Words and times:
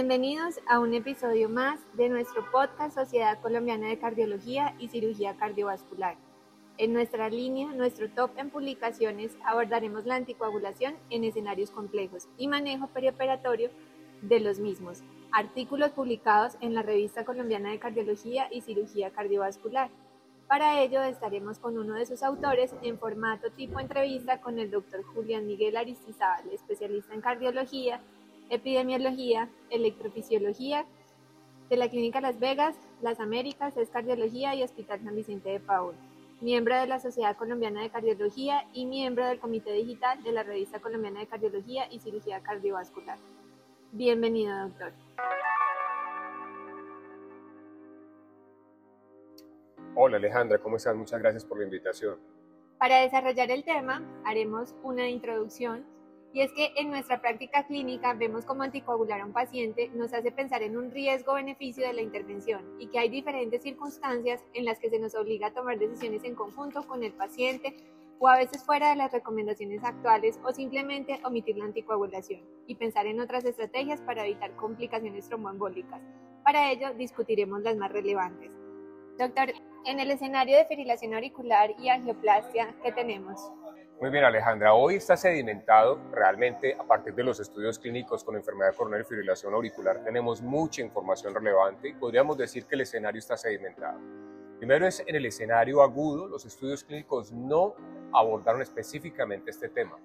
Bienvenidos 0.00 0.58
a 0.66 0.80
un 0.80 0.94
episodio 0.94 1.50
más 1.50 1.78
de 1.92 2.08
nuestro 2.08 2.50
podcast 2.50 2.94
Sociedad 2.94 3.38
Colombiana 3.42 3.88
de 3.88 3.98
Cardiología 3.98 4.74
y 4.78 4.88
Cirugía 4.88 5.36
Cardiovascular. 5.36 6.16
En 6.78 6.94
nuestra 6.94 7.28
línea, 7.28 7.70
nuestro 7.72 8.08
top 8.08 8.30
en 8.38 8.48
publicaciones, 8.48 9.36
abordaremos 9.44 10.06
la 10.06 10.14
anticoagulación 10.14 10.94
en 11.10 11.24
escenarios 11.24 11.70
complejos 11.70 12.28
y 12.38 12.48
manejo 12.48 12.86
perioperatorio 12.86 13.68
de 14.22 14.40
los 14.40 14.58
mismos. 14.58 15.02
Artículos 15.32 15.90
publicados 15.90 16.56
en 16.62 16.74
la 16.74 16.80
Revista 16.80 17.26
Colombiana 17.26 17.70
de 17.70 17.78
Cardiología 17.78 18.48
y 18.50 18.62
Cirugía 18.62 19.10
Cardiovascular. 19.10 19.90
Para 20.48 20.80
ello 20.80 21.02
estaremos 21.02 21.58
con 21.58 21.76
uno 21.76 21.92
de 21.92 22.06
sus 22.06 22.22
autores 22.22 22.74
en 22.82 22.98
formato 22.98 23.50
tipo 23.50 23.78
entrevista 23.78 24.40
con 24.40 24.58
el 24.58 24.70
doctor 24.70 25.02
Julián 25.04 25.46
Miguel 25.46 25.76
Aristizábal, 25.76 26.48
especialista 26.50 27.12
en 27.12 27.20
cardiología 27.20 28.00
Epidemiología, 28.50 29.48
Electrofisiología 29.70 30.84
de 31.68 31.76
la 31.76 31.88
Clínica 31.88 32.20
Las 32.20 32.40
Vegas, 32.40 32.76
Las 33.00 33.20
Américas, 33.20 33.76
es 33.76 33.90
Cardiología 33.90 34.56
y 34.56 34.64
Hospital 34.64 35.00
San 35.04 35.14
Vicente 35.14 35.50
de 35.50 35.60
Paul. 35.60 35.94
Miembro 36.40 36.76
de 36.76 36.88
la 36.88 36.98
Sociedad 36.98 37.36
Colombiana 37.36 37.82
de 37.82 37.90
Cardiología 37.90 38.66
y 38.72 38.86
miembro 38.86 39.24
del 39.24 39.38
Comité 39.38 39.72
Digital 39.72 40.20
de 40.24 40.32
la 40.32 40.42
Revista 40.42 40.80
Colombiana 40.80 41.20
de 41.20 41.28
Cardiología 41.28 41.84
y 41.92 42.00
Cirugía 42.00 42.40
Cardiovascular. 42.40 43.18
Bienvenido, 43.92 44.58
doctor. 44.58 44.92
Hola 49.94 50.16
Alejandra, 50.16 50.58
¿cómo 50.58 50.76
estás? 50.76 50.96
Muchas 50.96 51.20
gracias 51.20 51.44
por 51.44 51.58
la 51.58 51.64
invitación. 51.64 52.18
Para 52.78 53.00
desarrollar 53.00 53.50
el 53.50 53.62
tema, 53.62 54.02
haremos 54.24 54.74
una 54.82 55.08
introducción 55.08 55.84
y 56.32 56.42
es 56.42 56.52
que 56.52 56.72
en 56.76 56.90
nuestra 56.90 57.20
práctica 57.20 57.66
clínica 57.66 58.14
vemos 58.14 58.44
cómo 58.44 58.62
anticoagular 58.62 59.20
a 59.20 59.26
un 59.26 59.32
paciente 59.32 59.90
nos 59.94 60.12
hace 60.12 60.30
pensar 60.30 60.62
en 60.62 60.76
un 60.76 60.90
riesgo-beneficio 60.90 61.86
de 61.86 61.92
la 61.92 62.02
intervención 62.02 62.64
y 62.78 62.86
que 62.86 62.98
hay 62.98 63.08
diferentes 63.08 63.62
circunstancias 63.62 64.42
en 64.54 64.64
las 64.64 64.78
que 64.78 64.90
se 64.90 64.98
nos 64.98 65.14
obliga 65.14 65.48
a 65.48 65.54
tomar 65.54 65.78
decisiones 65.78 66.22
en 66.24 66.34
conjunto 66.34 66.86
con 66.86 67.02
el 67.02 67.12
paciente 67.12 67.74
o 68.20 68.28
a 68.28 68.36
veces 68.36 68.64
fuera 68.64 68.90
de 68.90 68.96
las 68.96 69.12
recomendaciones 69.12 69.82
actuales 69.82 70.38
o 70.44 70.52
simplemente 70.52 71.20
omitir 71.24 71.56
la 71.56 71.64
anticoagulación 71.64 72.42
y 72.66 72.74
pensar 72.74 73.06
en 73.06 73.18
otras 73.20 73.44
estrategias 73.44 74.00
para 74.02 74.26
evitar 74.26 74.54
complicaciones 74.56 75.26
tromboembólicas. 75.28 76.00
Para 76.44 76.70
ello 76.70 76.92
discutiremos 76.94 77.62
las 77.62 77.76
más 77.76 77.90
relevantes. 77.90 78.52
Doctor, 79.18 79.52
en 79.86 80.00
el 80.00 80.10
escenario 80.10 80.58
de 80.58 80.66
fibrilación 80.66 81.14
auricular 81.14 81.74
y 81.78 81.88
angioplastia, 81.88 82.74
¿qué 82.82 82.92
tenemos? 82.92 83.50
Muy 84.00 84.08
bien, 84.08 84.24
Alejandra. 84.24 84.72
Hoy 84.72 84.94
está 84.94 85.14
sedimentado 85.14 86.00
realmente 86.10 86.74
a 86.74 86.84
partir 86.84 87.14
de 87.14 87.22
los 87.22 87.38
estudios 87.38 87.78
clínicos 87.78 88.24
con 88.24 88.34
enfermedad 88.34 88.74
coronaria 88.74 89.04
y 89.04 89.06
fibrilación 89.06 89.52
auricular. 89.52 90.02
Tenemos 90.02 90.40
mucha 90.40 90.80
información 90.80 91.34
relevante 91.34 91.90
y 91.90 91.92
podríamos 91.92 92.38
decir 92.38 92.64
que 92.64 92.76
el 92.76 92.80
escenario 92.80 93.18
está 93.18 93.36
sedimentado. 93.36 94.00
Primero 94.56 94.86
es 94.86 95.04
en 95.06 95.16
el 95.16 95.26
escenario 95.26 95.82
agudo, 95.82 96.26
los 96.26 96.46
estudios 96.46 96.82
clínicos 96.82 97.30
no 97.30 97.74
abordaron 98.14 98.62
específicamente 98.62 99.50
este 99.50 99.68
tema. 99.68 99.98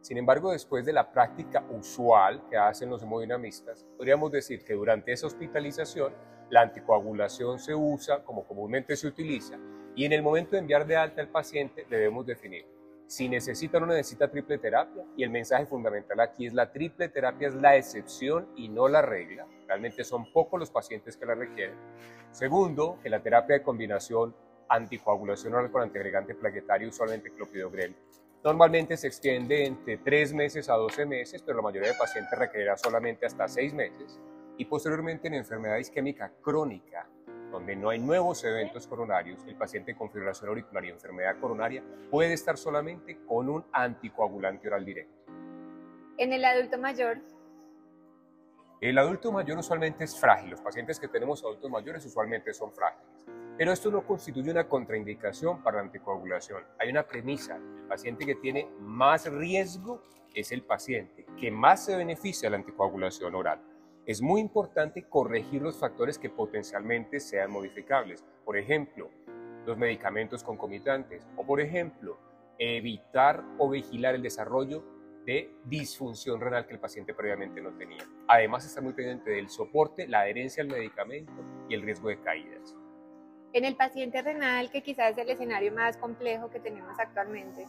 Sin 0.00 0.16
embargo, 0.16 0.52
después 0.52 0.86
de 0.86 0.92
la 0.92 1.10
práctica 1.10 1.64
usual 1.70 2.44
que 2.48 2.56
hacen 2.56 2.88
los 2.88 3.02
hemodinamistas, 3.02 3.84
podríamos 3.96 4.30
decir 4.30 4.62
que 4.62 4.74
durante 4.74 5.10
esa 5.10 5.26
hospitalización 5.26 6.14
la 6.50 6.60
anticoagulación 6.60 7.58
se 7.58 7.74
usa 7.74 8.22
como 8.22 8.46
comúnmente 8.46 8.94
se 8.94 9.08
utiliza 9.08 9.58
y 9.96 10.04
en 10.04 10.12
el 10.12 10.22
momento 10.22 10.52
de 10.52 10.58
enviar 10.58 10.86
de 10.86 10.96
alta 10.96 11.20
al 11.20 11.30
paciente 11.30 11.84
debemos 11.90 12.24
definir 12.24 12.64
si 13.10 13.28
necesita 13.28 13.78
o 13.78 13.80
no 13.80 13.88
necesita 13.88 14.30
triple 14.30 14.56
terapia. 14.58 15.02
Y 15.16 15.24
el 15.24 15.30
mensaje 15.30 15.66
fundamental 15.66 16.20
aquí 16.20 16.46
es 16.46 16.54
la 16.54 16.70
triple 16.70 17.08
terapia 17.08 17.48
es 17.48 17.56
la 17.56 17.76
excepción 17.76 18.46
y 18.54 18.68
no 18.68 18.86
la 18.86 19.02
regla. 19.02 19.48
Realmente 19.66 20.04
son 20.04 20.32
pocos 20.32 20.60
los 20.60 20.70
pacientes 20.70 21.16
que 21.16 21.26
la 21.26 21.34
requieren. 21.34 21.74
Segundo, 22.30 23.00
que 23.02 23.10
la 23.10 23.20
terapia 23.20 23.56
de 23.56 23.62
combinación 23.64 24.32
anticoagulación 24.68 25.54
oral 25.54 25.72
con 25.72 25.82
antiagregante 25.82 26.36
plaquetario, 26.36 26.88
usualmente 26.88 27.32
clopidogrel, 27.32 27.96
normalmente 28.44 28.96
se 28.96 29.08
extiende 29.08 29.66
entre 29.66 29.98
3 29.98 30.32
meses 30.32 30.68
a 30.68 30.74
12 30.74 31.04
meses, 31.04 31.42
pero 31.42 31.56
la 31.56 31.62
mayoría 31.62 31.90
de 31.90 31.98
pacientes 31.98 32.38
requerirá 32.38 32.76
solamente 32.76 33.26
hasta 33.26 33.48
6 33.48 33.74
meses. 33.74 34.20
Y 34.56 34.66
posteriormente 34.66 35.26
en 35.26 35.34
enfermedad 35.34 35.78
isquémica 35.78 36.30
crónica, 36.40 37.08
donde 37.50 37.76
no 37.76 37.90
hay 37.90 37.98
nuevos 37.98 38.42
eventos 38.44 38.86
coronarios, 38.86 39.44
el 39.46 39.56
paciente 39.56 39.94
con 39.94 40.10
fibrilación 40.10 40.48
auricular 40.48 40.84
y 40.84 40.90
enfermedad 40.90 41.38
coronaria 41.40 41.82
puede 42.10 42.32
estar 42.32 42.56
solamente 42.56 43.18
con 43.26 43.48
un 43.48 43.64
anticoagulante 43.72 44.68
oral 44.68 44.84
directo. 44.84 45.24
En 46.16 46.32
el 46.32 46.44
adulto 46.44 46.78
mayor. 46.78 47.18
El 48.80 48.98
adulto 48.98 49.32
mayor 49.32 49.58
usualmente 49.58 50.04
es 50.04 50.18
frágil. 50.18 50.50
Los 50.50 50.60
pacientes 50.60 50.98
que 50.98 51.08
tenemos 51.08 51.42
adultos 51.42 51.70
mayores 51.70 52.04
usualmente 52.06 52.52
son 52.54 52.72
frágiles. 52.72 53.26
Pero 53.58 53.72
esto 53.72 53.90
no 53.90 54.06
constituye 54.06 54.50
una 54.50 54.66
contraindicación 54.66 55.62
para 55.62 55.78
la 55.78 55.82
anticoagulación. 55.82 56.62
Hay 56.78 56.88
una 56.88 57.06
premisa. 57.06 57.56
El 57.56 57.88
paciente 57.88 58.24
que 58.24 58.36
tiene 58.36 58.68
más 58.80 59.30
riesgo 59.30 60.02
es 60.34 60.52
el 60.52 60.62
paciente 60.62 61.26
que 61.38 61.50
más 61.50 61.84
se 61.84 61.96
beneficia 61.96 62.46
de 62.46 62.50
la 62.50 62.56
anticoagulación 62.56 63.34
oral 63.34 63.60
es 64.06 64.22
muy 64.22 64.40
importante 64.40 65.04
corregir 65.04 65.62
los 65.62 65.78
factores 65.78 66.18
que 66.18 66.30
potencialmente 66.30 67.20
sean 67.20 67.50
modificables. 67.50 68.24
Por 68.44 68.56
ejemplo, 68.56 69.10
los 69.66 69.76
medicamentos 69.76 70.42
concomitantes 70.42 71.26
o, 71.36 71.46
por 71.46 71.60
ejemplo, 71.60 72.18
evitar 72.58 73.44
o 73.58 73.68
vigilar 73.68 74.14
el 74.14 74.22
desarrollo 74.22 74.84
de 75.24 75.54
disfunción 75.64 76.40
renal 76.40 76.66
que 76.66 76.74
el 76.74 76.80
paciente 76.80 77.14
previamente 77.14 77.60
no 77.60 77.72
tenía. 77.76 78.04
Además, 78.26 78.64
estar 78.64 78.82
muy 78.82 78.94
pendiente 78.94 79.30
del 79.30 79.48
soporte, 79.48 80.08
la 80.08 80.20
adherencia 80.20 80.62
al 80.62 80.68
medicamento 80.70 81.32
y 81.68 81.74
el 81.74 81.82
riesgo 81.82 82.08
de 82.08 82.20
caídas. 82.20 82.74
En 83.52 83.64
el 83.64 83.76
paciente 83.76 84.22
renal, 84.22 84.70
que 84.70 84.82
quizás 84.82 85.12
es 85.12 85.18
el 85.18 85.28
escenario 85.28 85.72
más 85.72 85.96
complejo 85.96 86.50
que 86.50 86.60
tenemos 86.60 86.98
actualmente. 86.98 87.66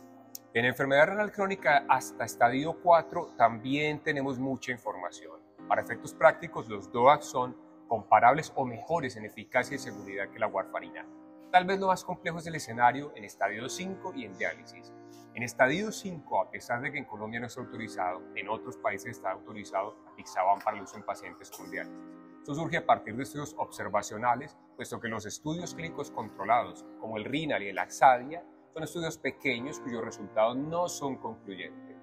En 0.53 0.65
enfermedad 0.65 1.07
renal 1.07 1.31
crónica 1.31 1.85
hasta 1.89 2.25
estadio 2.25 2.79
4 2.81 3.33
también 3.37 3.99
tenemos 3.99 4.37
mucha 4.37 4.71
información. 4.71 5.40
Para 5.71 5.83
efectos 5.83 6.13
prácticos, 6.13 6.67
los 6.67 6.91
DOAC 6.91 7.21
son 7.21 7.55
comparables 7.87 8.51
o 8.57 8.65
mejores 8.65 9.15
en 9.15 9.23
eficacia 9.23 9.75
y 9.75 9.79
seguridad 9.79 10.29
que 10.29 10.37
la 10.37 10.47
warfarina. 10.47 11.07
Tal 11.49 11.63
vez 11.63 11.79
lo 11.79 11.87
más 11.87 12.03
complejo 12.03 12.39
es 12.39 12.47
el 12.47 12.55
escenario 12.55 13.13
en 13.15 13.23
estadio 13.23 13.69
5 13.69 14.11
y 14.13 14.25
en 14.25 14.37
diálisis. 14.37 14.91
En 15.33 15.43
estadio 15.43 15.93
5, 15.93 16.41
a 16.41 16.51
pesar 16.51 16.81
de 16.81 16.91
que 16.91 16.97
en 16.97 17.05
Colombia 17.05 17.39
no 17.39 17.45
está 17.45 17.61
autorizado, 17.61 18.21
en 18.35 18.49
otros 18.49 18.75
países 18.79 19.11
está 19.11 19.31
autorizado, 19.31 19.95
Ixaban 20.17 20.59
para 20.59 20.75
el 20.75 20.83
uso 20.83 20.97
en 20.97 21.03
pacientes 21.03 21.49
con 21.49 21.71
diálisis. 21.71 21.97
Esto 22.39 22.53
surge 22.53 22.75
a 22.75 22.85
partir 22.85 23.15
de 23.15 23.23
estudios 23.23 23.55
observacionales, 23.57 24.57
puesto 24.75 24.99
que 24.99 25.07
los 25.07 25.25
estudios 25.25 25.73
clínicos 25.73 26.11
controlados, 26.11 26.85
como 26.99 27.15
el 27.15 27.23
RINAL 27.23 27.63
y 27.63 27.69
el 27.69 27.79
AXADIA, 27.79 28.43
son 28.73 28.83
estudios 28.83 29.17
pequeños 29.17 29.79
cuyos 29.79 30.03
resultados 30.03 30.57
no 30.57 30.89
son 30.89 31.15
concluyentes. 31.15 31.95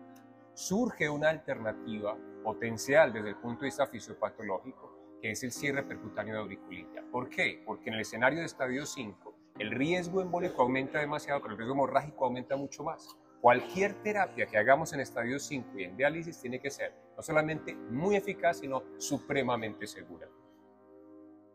Surge 0.55 1.11
una 1.11 1.29
alternativa 1.29 2.17
potencial 2.49 3.13
desde 3.13 3.29
el 3.29 3.37
punto 3.37 3.61
de 3.61 3.67
vista 3.67 3.87
fisiopatológico, 3.87 5.19
que 5.21 5.33
es 5.33 5.43
el 5.43 5.53
cierre 5.53 5.83
percutáneo 5.83 6.33
de 6.33 6.41
auriculita. 6.41 7.03
¿Por 7.13 7.29
qué? 7.29 7.63
Porque 7.67 7.91
en 7.91 7.97
el 7.97 8.01
escenario 8.01 8.39
de 8.39 8.47
estadio 8.47 8.87
5, 8.87 9.35
el 9.59 9.71
riesgo 9.71 10.23
embólico 10.23 10.63
aumenta 10.63 10.99
demasiado, 10.99 11.43
pero 11.43 11.53
el 11.53 11.59
riesgo 11.59 11.75
hemorrágico 11.75 12.25
aumenta 12.25 12.57
mucho 12.57 12.83
más. 12.85 13.15
Cualquier 13.43 14.03
terapia 14.03 14.47
que 14.47 14.57
hagamos 14.57 14.95
en 14.95 15.01
estadio 15.01 15.39
5 15.39 15.79
y 15.79 15.85
en 15.85 15.97
diálisis 15.99 16.41
tiene 16.41 16.59
que 16.59 16.71
ser 16.71 16.95
no 17.15 17.23
solamente 17.23 17.75
muy 17.75 18.17
eficaz, 18.17 18.61
sino 18.61 18.83
supremamente 18.97 19.87
segura. 19.87 20.27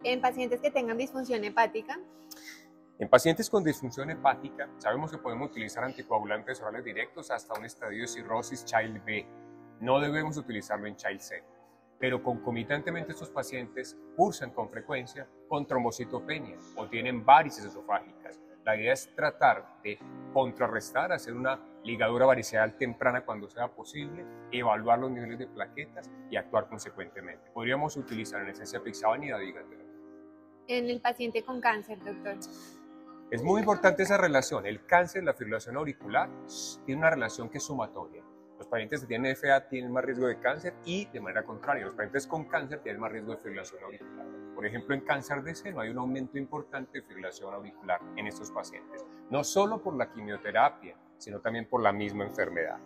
En 0.04 0.22
pacientes 0.22 0.62
que 0.62 0.69
tengan 0.69 0.96
disfunción 0.96 1.44
hepática. 1.44 2.00
En 3.00 3.10
pacientes 3.10 3.50
con 3.50 3.63
disfunción 3.63 4.12
hepática, 4.12 4.69
sabemos 4.78 5.10
que 5.10 5.18
podemos 5.18 5.50
utilizar 5.50 5.84
anticoagulantes 5.84 6.62
orales 6.62 6.86
directos 6.86 7.31
hasta 7.31 7.57
un 7.57 7.66
estadio 7.66 8.01
de 8.01 8.07
cirrosis 8.07 8.63
child 8.63 9.04
B, 9.04 9.25
no 9.80 10.00
debemos 10.00 10.38
utilizarlo 10.38 10.88
en 10.88 10.96
child 10.96 11.20
C. 11.20 11.44
Pero 12.00 12.22
concomitantemente 12.22 13.14
estos 13.14 13.30
pacientes 13.30 13.98
cursan 14.16 14.52
con 14.52 14.70
frecuencia 14.70 15.28
con 15.48 15.66
trombocitopenia 15.66 16.58
o 16.75 16.88
tienen 16.88 17.25
varices 17.25 17.66
esofágicas. 17.66 18.40
La 18.66 18.78
idea 18.78 18.94
es 18.94 19.14
tratar 19.14 19.81
de 19.84 20.00
contrarrestar, 20.34 21.12
hacer 21.12 21.34
una 21.34 21.60
ligadura 21.84 22.25
variceal 22.25 22.78
temprana 22.78 23.25
cuando 23.25 23.50
sea 23.50 23.68
posible, 23.68 24.25
evaluar 24.52 25.00
los 25.00 25.12
niveles 25.12 25.38
de 25.40 25.48
plaquetas 25.48 26.10
y 26.30 26.38
actuar 26.38 26.68
consecuentemente. 26.68 27.52
Podríamos 27.54 27.98
utilizar 27.98 28.42
en 28.42 28.50
esencia 28.50 28.81
pixaban 28.81 29.24
y 29.24 29.30
En 30.68 30.90
el 30.90 31.02
paciente 31.02 31.44
con 31.44 31.60
cáncer, 31.60 32.02
doctor. 32.04 32.38
Es 33.31 33.44
muy 33.44 33.60
importante 33.60 34.04
esa 34.04 34.18
relación. 34.18 34.66
El 34.66 34.86
cáncer, 34.86 35.24
la 35.24 35.34
fibrilación 35.34 35.75
auricular, 35.75 36.30
tiene 36.86 37.00
una 37.00 37.10
relación 37.10 37.50
que 37.50 37.58
es 37.58 37.64
sumatoria. 37.64 38.24
Los 38.57 38.67
pacientes 38.67 39.01
que 39.01 39.07
tienen 39.07 39.35
FA 39.35 39.67
tienen 39.67 39.91
más 39.91 40.05
riesgo 40.05 40.27
de 40.27 40.39
cáncer 40.39 40.73
y 40.85 41.05
de 41.05 41.19
manera 41.19 41.44
contraria, 41.44 41.85
los 41.85 41.95
pacientes 41.95 42.27
con 42.27 42.45
cáncer 42.45 42.79
tienen 42.79 43.01
más 43.01 43.11
riesgo 43.11 43.31
de 43.31 43.38
fibrilación 43.38 43.83
auricular. 43.83 44.25
Por 44.55 44.65
ejemplo, 44.65 44.95
en 44.95 45.01
cáncer 45.01 45.44
de 45.44 45.55
seno 45.55 45.81
hay 45.81 45.89
un 45.89 45.97
aumento 45.97 46.38
importante 46.38 47.00
de 47.00 47.07
fibrilación 47.07 47.53
auricular 47.53 48.00
en 48.15 48.27
estos 48.27 48.51
pacientes, 48.51 49.05
no 49.29 49.44
solo 49.44 49.81
por 49.81 49.95
la 49.95 50.11
quimioterapia, 50.11 50.95
sino 51.17 51.39
también 51.39 51.67
por 51.67 51.81
la 51.81 51.91
misma 51.91 52.25
enfermedad. 52.25 52.79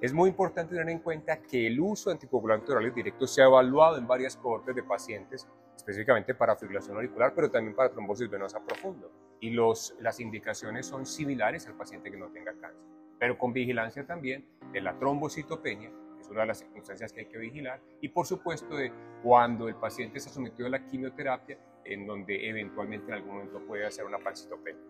Es 0.00 0.12
muy 0.12 0.30
importante 0.30 0.74
tener 0.74 0.90
en 0.90 1.00
cuenta 1.00 1.40
que 1.42 1.66
el 1.66 1.80
uso 1.80 2.10
de 2.10 2.14
anticoagulantes 2.14 2.70
orales 2.70 2.94
directos 2.94 3.34
se 3.34 3.42
ha 3.42 3.46
evaluado 3.46 3.96
en 3.96 4.06
varias 4.06 4.36
cohortes 4.36 4.74
de 4.74 4.82
pacientes, 4.82 5.46
específicamente 5.76 6.34
para 6.34 6.56
fibrilación 6.56 6.96
auricular, 6.96 7.32
pero 7.34 7.50
también 7.50 7.74
para 7.74 7.90
trombosis 7.90 8.28
venosa 8.28 8.60
profunda. 8.64 9.08
Y 9.40 9.50
los, 9.50 9.94
las 10.00 10.20
indicaciones 10.20 10.86
son 10.86 11.04
similares 11.06 11.66
al 11.66 11.74
paciente 11.74 12.10
que 12.10 12.16
no 12.16 12.28
tenga 12.28 12.52
cáncer, 12.52 12.82
pero 13.18 13.38
con 13.38 13.52
vigilancia 13.52 14.06
también 14.06 14.46
de 14.72 14.80
la 14.80 14.98
trombocitopenia, 14.98 15.90
que 15.90 16.22
es 16.22 16.28
una 16.28 16.42
de 16.42 16.46
las 16.46 16.58
circunstancias 16.58 17.12
que 17.12 17.20
hay 17.20 17.26
que 17.26 17.38
vigilar, 17.38 17.80
y 18.00 18.08
por 18.08 18.26
supuesto 18.26 18.76
de 18.76 18.92
cuando 19.22 19.68
el 19.68 19.76
paciente 19.76 20.18
está 20.18 20.30
sometido 20.30 20.66
a 20.66 20.70
la 20.70 20.86
quimioterapia, 20.86 21.58
en 21.84 22.06
donde 22.06 22.48
eventualmente 22.48 23.08
en 23.08 23.14
algún 23.14 23.36
momento 23.36 23.60
puede 23.66 23.86
hacer 23.86 24.04
una 24.04 24.18
pancitopenia. 24.18 24.82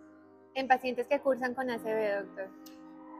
En 0.54 0.68
pacientes 0.68 1.06
que 1.08 1.20
cursan 1.20 1.54
con 1.54 1.68
ACV, 1.68 2.24
doctor. 2.24 2.48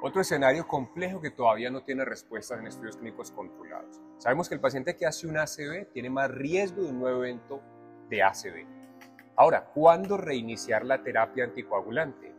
Otro 0.03 0.21
escenario 0.21 0.69
complejo 0.69 1.21
que 1.21 1.31
todavía 1.31 1.71
no 1.71 1.83
tiene 1.83 2.05
respuestas 2.05 2.61
en 2.61 2.67
estudios 2.67 2.97
clínicos 2.97 3.31
controlados. 3.31 4.01
Sabemos 4.19 4.49
que 4.49 4.55
el 4.55 4.61
paciente 4.61 4.97
que 4.97 5.07
hace 5.07 5.27
un 5.27 5.39
ACV 5.39 5.87
tiene 5.93 6.11
más 6.11 6.31
riesgo 6.31 6.83
de 6.83 6.91
un 6.91 7.01
nuevo 7.01 7.25
evento 7.25 7.63
de 8.11 8.23
ACV. 8.23 8.67
Ahora, 9.37 9.65
¿cuándo 9.73 10.17
reiniciar 10.17 10.85
la 10.85 11.03
terapia 11.03 11.45
anticoagulante? 11.45 12.34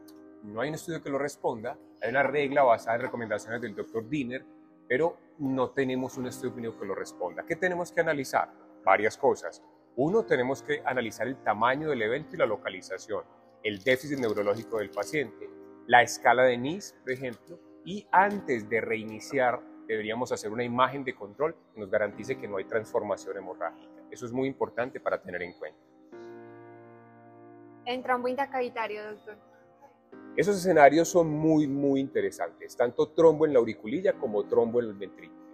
No 0.46 0.62
hay 0.62 0.70
un 0.70 0.76
estudio 0.76 1.02
que 1.02 1.10
lo 1.10 1.18
responda, 1.18 1.78
hay 2.02 2.10
una 2.10 2.24
regla 2.24 2.64
basada 2.64 2.96
en 2.98 3.02
recomendaciones 3.02 3.62
del 3.62 3.76
doctor 3.76 4.08
Diner, 4.08 4.46
pero 4.88 5.18
no 5.40 5.72
tenemos 5.72 6.18
un 6.18 6.28
estudio 6.28 6.78
que 6.80 6.86
lo 6.86 6.94
responda. 6.94 7.44
¿Qué 7.46 7.56
tenemos 7.56 7.92
que 7.92 8.02
analizar? 8.02 8.52
Varias 8.84 9.18
cosas. 9.18 9.64
Uno, 9.96 10.24
tenemos 10.24 10.62
que 10.62 10.82
analizar 10.86 11.28
el 11.28 11.38
tamaño 11.38 11.90
del 11.90 12.02
evento 12.04 12.36
y 12.36 12.38
la 12.38 12.46
localización, 12.46 13.24
el 13.64 13.84
déficit 13.84 14.20
neurológico 14.20 14.78
del 14.78 14.92
paciente, 14.92 15.50
la 15.88 16.04
escala 16.04 16.44
de 16.44 16.58
NIS, 16.58 16.96
por 17.02 17.12
ejemplo, 17.12 17.60
y 17.84 18.08
antes 18.12 18.70
de 18.70 18.82
reiniciar 18.82 19.60
deberíamos 19.88 20.32
hacer 20.32 20.52
una 20.52 20.64
imagen 20.64 21.04
de 21.04 21.16
control 21.16 21.56
que 21.74 21.80
nos 21.80 21.90
garantice 21.90 22.38
que 22.38 22.48
no 22.48 22.58
hay 22.58 22.66
transformación 22.66 23.38
hemorrágica. 23.38 24.04
Eso 24.12 24.26
es 24.26 24.32
muy 24.32 24.48
importante 24.48 25.00
para 25.00 25.22
tener 25.22 25.42
en 25.42 25.54
cuenta. 25.54 25.80
En 27.86 28.04
trombo 28.04 28.28
doctor. 28.28 29.55
Esos 30.36 30.58
escenarios 30.58 31.08
son 31.08 31.30
muy, 31.30 31.66
muy 31.66 32.02
interesantes, 32.02 32.76
tanto 32.76 33.08
trombo 33.12 33.46
en 33.46 33.54
la 33.54 33.60
auriculilla 33.60 34.14
como 34.20 34.46
trombo 34.46 34.82
en 34.82 34.88
el 34.88 34.94
ventrículo. 34.94 35.46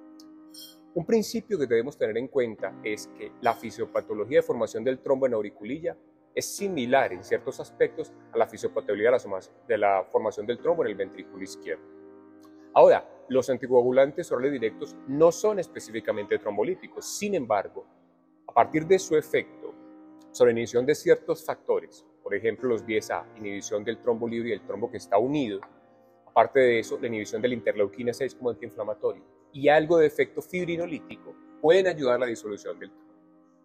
Un 0.96 1.06
principio 1.06 1.60
que 1.60 1.68
debemos 1.68 1.96
tener 1.96 2.18
en 2.18 2.28
cuenta 2.28 2.74
es 2.84 3.08
que 3.16 3.32
la 3.42 3.54
fisiopatología 3.54 4.40
de 4.40 4.44
formación 4.44 4.84
del 4.84 5.00
trombo 5.00 5.28
en 5.28 5.34
la 5.34 5.36
auriculilla 5.36 5.96
es 6.34 6.56
similar 6.56 7.14
en 7.14 7.24
ciertos 7.24 7.60
aspectos 7.60 8.12
a 8.34 8.38
la 8.40 8.48
fisiopatología 8.48 9.12
de 9.68 9.78
la 9.78 10.04
formación 10.06 10.48
del 10.48 10.58
trombo 10.58 10.84
en 10.84 10.90
el 10.90 10.96
ventrículo 10.96 11.44
izquierdo. 11.44 11.84
Ahora, 12.74 13.08
los 13.30 13.50
anticoagulantes 13.52 14.32
orales 14.32 14.54
directos 14.54 14.96
no 15.08 15.32
son 15.32 15.60
específicamente 15.60 16.40
trombolíticos, 16.40 17.06
sin 17.06 17.36
embargo, 17.36 17.86
a 18.48 18.52
partir 18.52 18.88
de 18.88 18.98
su 18.98 19.16
efecto 19.16 19.76
sobre 20.32 20.54
inhibición 20.54 20.88
de 20.88 20.96
ciertos 20.96 21.46
factores, 21.46 22.04
por 22.24 22.36
ejemplo 22.36 22.70
los 22.70 22.86
10A, 22.86 23.38
inhibición 23.38 23.84
del 23.84 24.00
trombo 24.00 24.28
libre 24.28 24.50
y 24.50 24.54
el 24.54 24.62
trombo 24.62 24.90
que 24.90 24.98
está 24.98 25.18
unido, 25.18 25.60
aparte 26.26 26.60
de 26.60 26.80
eso, 26.80 26.98
la 27.00 27.08
inhibición 27.08 27.42
de 27.42 27.50
la 27.50 27.54
interleuquina 27.56 28.14
6 28.14 28.36
como 28.36 28.50
antiinflamatorio 28.50 29.24
y 29.54 29.68
algo 29.68 29.98
de 29.98 30.08
efecto 30.08 30.42
fibrinolítico, 30.42 31.36
pueden 31.62 31.88
ayudar 31.88 32.16
a 32.16 32.20
la 32.20 32.26
disolución 32.26 32.80
del 32.80 32.90
trombo. 32.90 33.14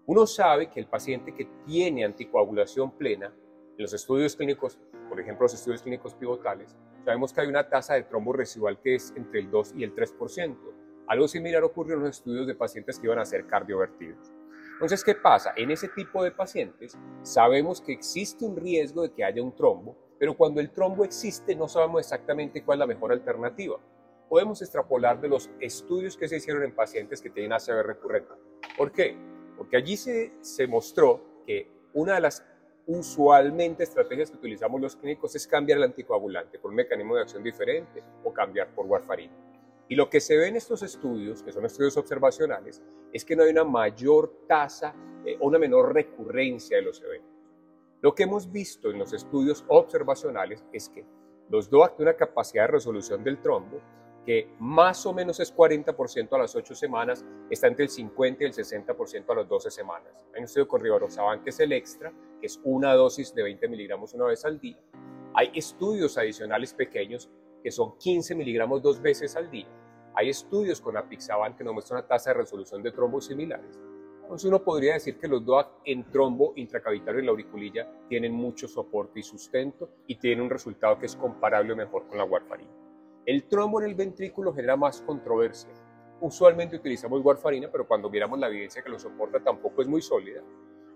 Uno 0.06 0.26
sabe 0.26 0.70
que 0.70 0.80
el 0.80 0.86
paciente 0.86 1.34
que 1.34 1.48
tiene 1.66 2.04
anticoagulación 2.04 2.92
plena, 2.92 3.26
en 3.26 3.82
los 3.82 3.92
estudios 3.92 4.36
clínicos, 4.36 4.78
por 5.08 5.20
ejemplo 5.20 5.44
los 5.44 5.54
estudios 5.54 5.82
clínicos 5.82 6.14
pivotales, 6.14 6.76
sabemos 7.04 7.32
que 7.32 7.40
hay 7.40 7.48
una 7.48 7.68
tasa 7.68 7.94
de 7.94 8.04
trombo 8.04 8.32
residual 8.32 8.80
que 8.80 8.96
es 8.96 9.12
entre 9.16 9.40
el 9.40 9.50
2 9.50 9.74
y 9.76 9.84
el 9.84 9.94
3%. 9.94 10.56
Algo 11.08 11.28
similar 11.28 11.62
ocurrió 11.62 11.94
en 11.94 12.00
los 12.00 12.18
estudios 12.18 12.46
de 12.46 12.54
pacientes 12.54 12.98
que 12.98 13.06
iban 13.06 13.18
a 13.18 13.24
ser 13.24 13.46
cardiovertidos. 13.46 14.32
Entonces, 14.76 15.02
¿qué 15.02 15.14
pasa? 15.14 15.54
En 15.56 15.70
ese 15.70 15.88
tipo 15.88 16.22
de 16.22 16.32
pacientes 16.32 16.98
sabemos 17.22 17.80
que 17.80 17.92
existe 17.92 18.44
un 18.44 18.56
riesgo 18.56 19.00
de 19.00 19.10
que 19.10 19.24
haya 19.24 19.42
un 19.42 19.56
trombo, 19.56 19.96
pero 20.18 20.36
cuando 20.36 20.60
el 20.60 20.70
trombo 20.70 21.02
existe 21.02 21.56
no 21.56 21.66
sabemos 21.66 22.00
exactamente 22.00 22.62
cuál 22.62 22.76
es 22.76 22.80
la 22.80 22.86
mejor 22.86 23.10
alternativa. 23.10 23.80
Podemos 24.28 24.60
extrapolar 24.60 25.18
de 25.18 25.28
los 25.28 25.50
estudios 25.60 26.18
que 26.18 26.28
se 26.28 26.36
hicieron 26.36 26.62
en 26.62 26.74
pacientes 26.74 27.22
que 27.22 27.30
tienen 27.30 27.54
ACV 27.54 27.86
recurrente. 27.86 28.34
¿Por 28.76 28.92
qué? 28.92 29.16
Porque 29.56 29.78
allí 29.78 29.96
se, 29.96 30.34
se 30.42 30.66
mostró 30.66 31.42
que 31.46 31.70
una 31.94 32.16
de 32.16 32.20
las 32.20 32.44
usualmente 32.86 33.82
estrategias 33.82 34.30
que 34.30 34.36
utilizamos 34.36 34.78
los 34.78 34.94
clínicos 34.94 35.34
es 35.34 35.46
cambiar 35.46 35.78
el 35.78 35.84
anticoagulante 35.84 36.58
por 36.58 36.70
un 36.70 36.76
mecanismo 36.76 37.16
de 37.16 37.22
acción 37.22 37.42
diferente 37.42 38.04
o 38.24 38.30
cambiar 38.30 38.74
por 38.74 38.84
warfarina. 38.84 39.45
Y 39.88 39.94
lo 39.94 40.10
que 40.10 40.20
se 40.20 40.36
ve 40.36 40.48
en 40.48 40.56
estos 40.56 40.82
estudios, 40.82 41.42
que 41.42 41.52
son 41.52 41.64
estudios 41.64 41.96
observacionales, 41.96 42.82
es 43.12 43.24
que 43.24 43.36
no 43.36 43.44
hay 43.44 43.50
una 43.50 43.64
mayor 43.64 44.42
tasa 44.48 44.94
eh, 45.24 45.36
o 45.40 45.46
una 45.46 45.58
menor 45.58 45.94
recurrencia 45.94 46.76
de 46.76 46.82
los 46.82 47.00
eventos. 47.02 47.30
Lo 48.02 48.14
que 48.14 48.24
hemos 48.24 48.50
visto 48.50 48.90
en 48.90 48.98
los 48.98 49.12
estudios 49.12 49.64
observacionales 49.68 50.64
es 50.72 50.88
que 50.88 51.04
los 51.48 51.70
DOAC 51.70 51.96
tienen 51.96 52.14
una 52.14 52.18
capacidad 52.18 52.64
de 52.64 52.72
resolución 52.72 53.22
del 53.22 53.40
trombo 53.40 53.80
que 54.26 54.48
más 54.58 55.06
o 55.06 55.14
menos 55.14 55.38
es 55.38 55.54
40% 55.54 56.32
a 56.32 56.38
las 56.38 56.56
8 56.56 56.74
semanas, 56.74 57.24
está 57.48 57.68
entre 57.68 57.84
el 57.84 57.90
50 57.90 58.42
y 58.42 58.46
el 58.48 58.52
60% 58.52 59.24
a 59.30 59.34
las 59.36 59.48
12 59.48 59.70
semanas. 59.70 60.12
Hay 60.34 60.40
un 60.40 60.46
estudio 60.46 60.66
con 60.66 60.80
rivaroxaban 60.80 61.44
que 61.44 61.50
es 61.50 61.60
el 61.60 61.72
extra, 61.72 62.12
que 62.40 62.46
es 62.46 62.60
una 62.64 62.92
dosis 62.94 63.32
de 63.32 63.44
20 63.44 63.68
miligramos 63.68 64.14
una 64.14 64.24
vez 64.24 64.44
al 64.44 64.58
día. 64.58 64.78
Hay 65.32 65.52
estudios 65.54 66.18
adicionales 66.18 66.74
pequeños 66.74 67.30
que 67.62 67.70
son 67.70 67.96
15 67.98 68.34
miligramos 68.34 68.82
dos 68.82 69.00
veces 69.00 69.36
al 69.36 69.50
día. 69.50 69.68
Hay 70.14 70.30
estudios 70.30 70.80
con 70.80 70.96
apixaban 70.96 71.56
que 71.56 71.64
nos 71.64 71.74
muestran 71.74 72.00
una 72.00 72.08
tasa 72.08 72.30
de 72.30 72.38
resolución 72.38 72.82
de 72.82 72.92
trombos 72.92 73.26
similares. 73.26 73.78
Entonces 74.22 74.48
uno 74.48 74.64
podría 74.64 74.94
decir 74.94 75.18
que 75.18 75.28
los 75.28 75.44
DOAC 75.44 75.68
en 75.84 76.10
trombo 76.10 76.52
intracavitario 76.56 77.20
en 77.20 77.26
la 77.26 77.30
auriculilla 77.30 77.88
tienen 78.08 78.32
mucho 78.32 78.66
soporte 78.66 79.20
y 79.20 79.22
sustento 79.22 79.90
y 80.06 80.16
tienen 80.16 80.44
un 80.44 80.50
resultado 80.50 80.98
que 80.98 81.06
es 81.06 81.14
comparable 81.14 81.74
o 81.74 81.76
mejor 81.76 82.08
con 82.08 82.18
la 82.18 82.24
warfarina. 82.24 82.72
El 83.24 83.44
trombo 83.44 83.80
en 83.80 83.88
el 83.88 83.94
ventrículo 83.94 84.52
genera 84.52 84.76
más 84.76 85.00
controversia. 85.02 85.70
Usualmente 86.20 86.76
utilizamos 86.76 87.24
warfarina, 87.24 87.70
pero 87.70 87.86
cuando 87.86 88.10
miramos 88.10 88.38
la 88.38 88.48
evidencia 88.48 88.82
que 88.82 88.88
lo 88.88 88.98
soporta 88.98 89.38
tampoco 89.44 89.82
es 89.82 89.86
muy 89.86 90.02
sólida. 90.02 90.42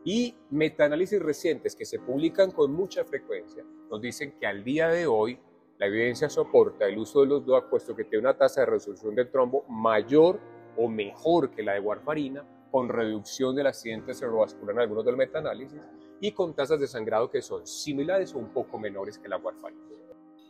Y 0.05 0.35
metaanálisis 0.50 1.21
recientes 1.21 1.76
que 1.76 1.85
se 1.85 1.99
publican 1.99 2.50
con 2.50 2.73
mucha 2.73 3.05
frecuencia 3.05 3.64
nos 3.90 4.00
dicen 4.00 4.33
que 4.40 4.47
al 4.47 4.64
día 4.64 4.88
de 4.88 5.07
hoy 5.07 5.38
la 5.81 5.87
evidencia 5.87 6.29
soporta 6.29 6.85
el 6.85 6.99
uso 6.99 7.23
de 7.23 7.27
los 7.27 7.47
DOAC 7.47 7.71
puesto 7.71 7.97
que 7.97 8.05
tiene 8.05 8.29
una 8.29 8.37
tasa 8.37 8.61
de 8.61 8.67
resolución 8.67 9.15
del 9.15 9.31
trombo 9.31 9.65
mayor 9.67 10.39
o 10.77 10.89
mejor 10.89 11.51
que 11.51 11.63
la 11.63 11.73
de 11.73 11.81
warfarina, 11.81 12.45
con 12.71 12.91
reducción 12.91 13.57
del 13.57 13.67
accidente 13.67 14.13
cerebrovascular 14.13 14.75
en 14.75 14.81
algunos 14.83 15.07
de 15.07 15.13
los 15.13 15.19
metaanálisis 15.19 15.81
y 16.21 16.33
con 16.33 16.55
tasas 16.55 16.81
de 16.81 16.87
sangrado 16.87 17.31
que 17.31 17.41
son 17.41 17.67
similares 17.67 18.35
o 18.35 18.39
un 18.39 18.51
poco 18.51 18.79
menores 18.79 19.19
que 19.19 19.27
la 19.27 19.39
warfarina. 19.39 19.81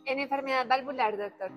En 0.03 0.19
enfermedad 0.19 0.67
valvular, 0.67 1.17
doctor. 1.17 1.49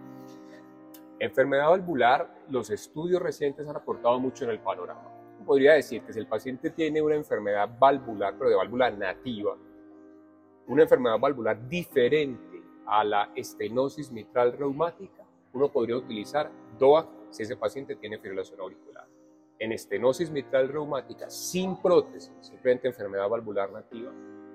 Enfermedad 1.18 1.70
valvular, 1.70 2.44
los 2.50 2.70
estudios 2.70 3.20
recientes 3.20 3.66
han 3.66 3.74
aportado 3.74 4.20
mucho 4.20 4.44
en 4.44 4.50
el 4.50 4.60
panorama. 4.60 5.10
Podría 5.44 5.72
decir 5.72 6.00
que 6.02 6.12
si 6.12 6.20
el 6.20 6.28
paciente 6.28 6.70
tiene 6.70 7.02
una 7.02 7.16
enfermedad 7.16 7.68
valvular, 7.76 8.36
pero 8.38 8.50
de 8.50 8.56
válvula 8.56 8.92
nativa, 8.92 9.56
una 10.68 10.82
enfermedad 10.84 11.18
valvular 11.18 11.68
diferente 11.68 12.53
a 12.86 13.04
la 13.04 13.30
estenosis 13.34 14.10
mitral 14.10 14.52
reumática, 14.52 15.24
uno 15.52 15.70
podría 15.70 15.96
utilizar 15.96 16.50
DOAC 16.78 17.08
si 17.30 17.42
ese 17.42 17.56
paciente 17.56 17.96
tiene 17.96 18.18
fibrilación 18.18 18.60
auricular. 18.60 19.06
En 19.58 19.72
estenosis 19.72 20.30
mitral 20.30 20.68
reumática 20.68 21.30
sin 21.30 21.80
prótesis, 21.80 22.32
simplemente 22.40 22.88
enfermedad 22.88 23.28
valvular 23.28 23.70
nativa, 23.72 24.12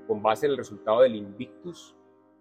con 0.07 0.21
base 0.21 0.45
en 0.45 0.53
el 0.53 0.57
resultado 0.57 1.01
del 1.01 1.15
Invictus 1.15 1.95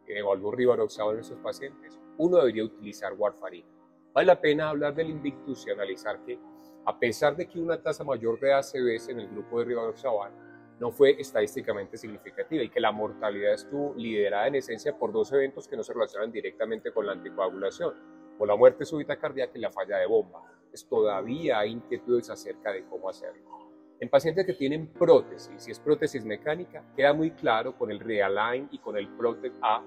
que 0.04 0.18
evaluó 0.18 0.52
rivaroxaban 0.52 1.14
en 1.14 1.20
esos 1.20 1.38
pacientes, 1.38 1.98
uno 2.16 2.38
debería 2.38 2.64
utilizar 2.64 3.12
warfarina. 3.14 3.68
Vale 4.12 4.26
la 4.26 4.40
pena 4.40 4.70
hablar 4.70 4.94
del 4.94 5.10
Invictus 5.10 5.66
y 5.66 5.70
analizar 5.70 6.24
que, 6.24 6.38
a 6.84 6.98
pesar 6.98 7.36
de 7.36 7.46
que 7.46 7.60
una 7.60 7.80
tasa 7.80 8.04
mayor 8.04 8.40
de 8.40 8.52
ACVs 8.54 9.08
en 9.10 9.20
el 9.20 9.28
grupo 9.28 9.58
de 9.58 9.66
rivaroxaban 9.66 10.47
no 10.80 10.92
fue 10.92 11.20
estadísticamente 11.20 11.96
significativa 11.96 12.62
y 12.62 12.70
que 12.70 12.80
la 12.80 12.92
mortalidad 12.92 13.54
estuvo 13.54 13.94
liderada 13.96 14.46
en 14.46 14.56
esencia 14.56 14.96
por 14.96 15.12
dos 15.12 15.32
eventos 15.32 15.66
que 15.66 15.76
no 15.76 15.82
se 15.82 15.92
relacionan 15.92 16.30
directamente 16.30 16.92
con 16.92 17.06
la 17.06 17.12
anticoagulación, 17.12 17.94
o 18.38 18.46
la 18.46 18.56
muerte 18.56 18.84
súbita 18.84 19.16
cardíaca 19.16 19.52
y 19.56 19.60
la 19.60 19.72
falla 19.72 19.98
de 19.98 20.06
bomba. 20.06 20.42
Es 20.72 20.86
todavía 20.86 21.58
hay 21.58 21.72
inquietudes 21.72 22.30
acerca 22.30 22.72
de 22.72 22.84
cómo 22.84 23.08
hacerlo. 23.08 23.58
En 24.00 24.08
pacientes 24.08 24.46
que 24.46 24.54
tienen 24.54 24.86
prótesis, 24.86 25.60
si 25.60 25.72
es 25.72 25.80
prótesis 25.80 26.24
mecánica, 26.24 26.84
queda 26.94 27.12
muy 27.12 27.32
claro 27.32 27.76
con 27.76 27.90
el 27.90 27.98
Realign 27.98 28.68
y 28.70 28.78
con 28.78 28.96
el 28.96 29.08
Protect 29.08 29.56
A 29.60 29.82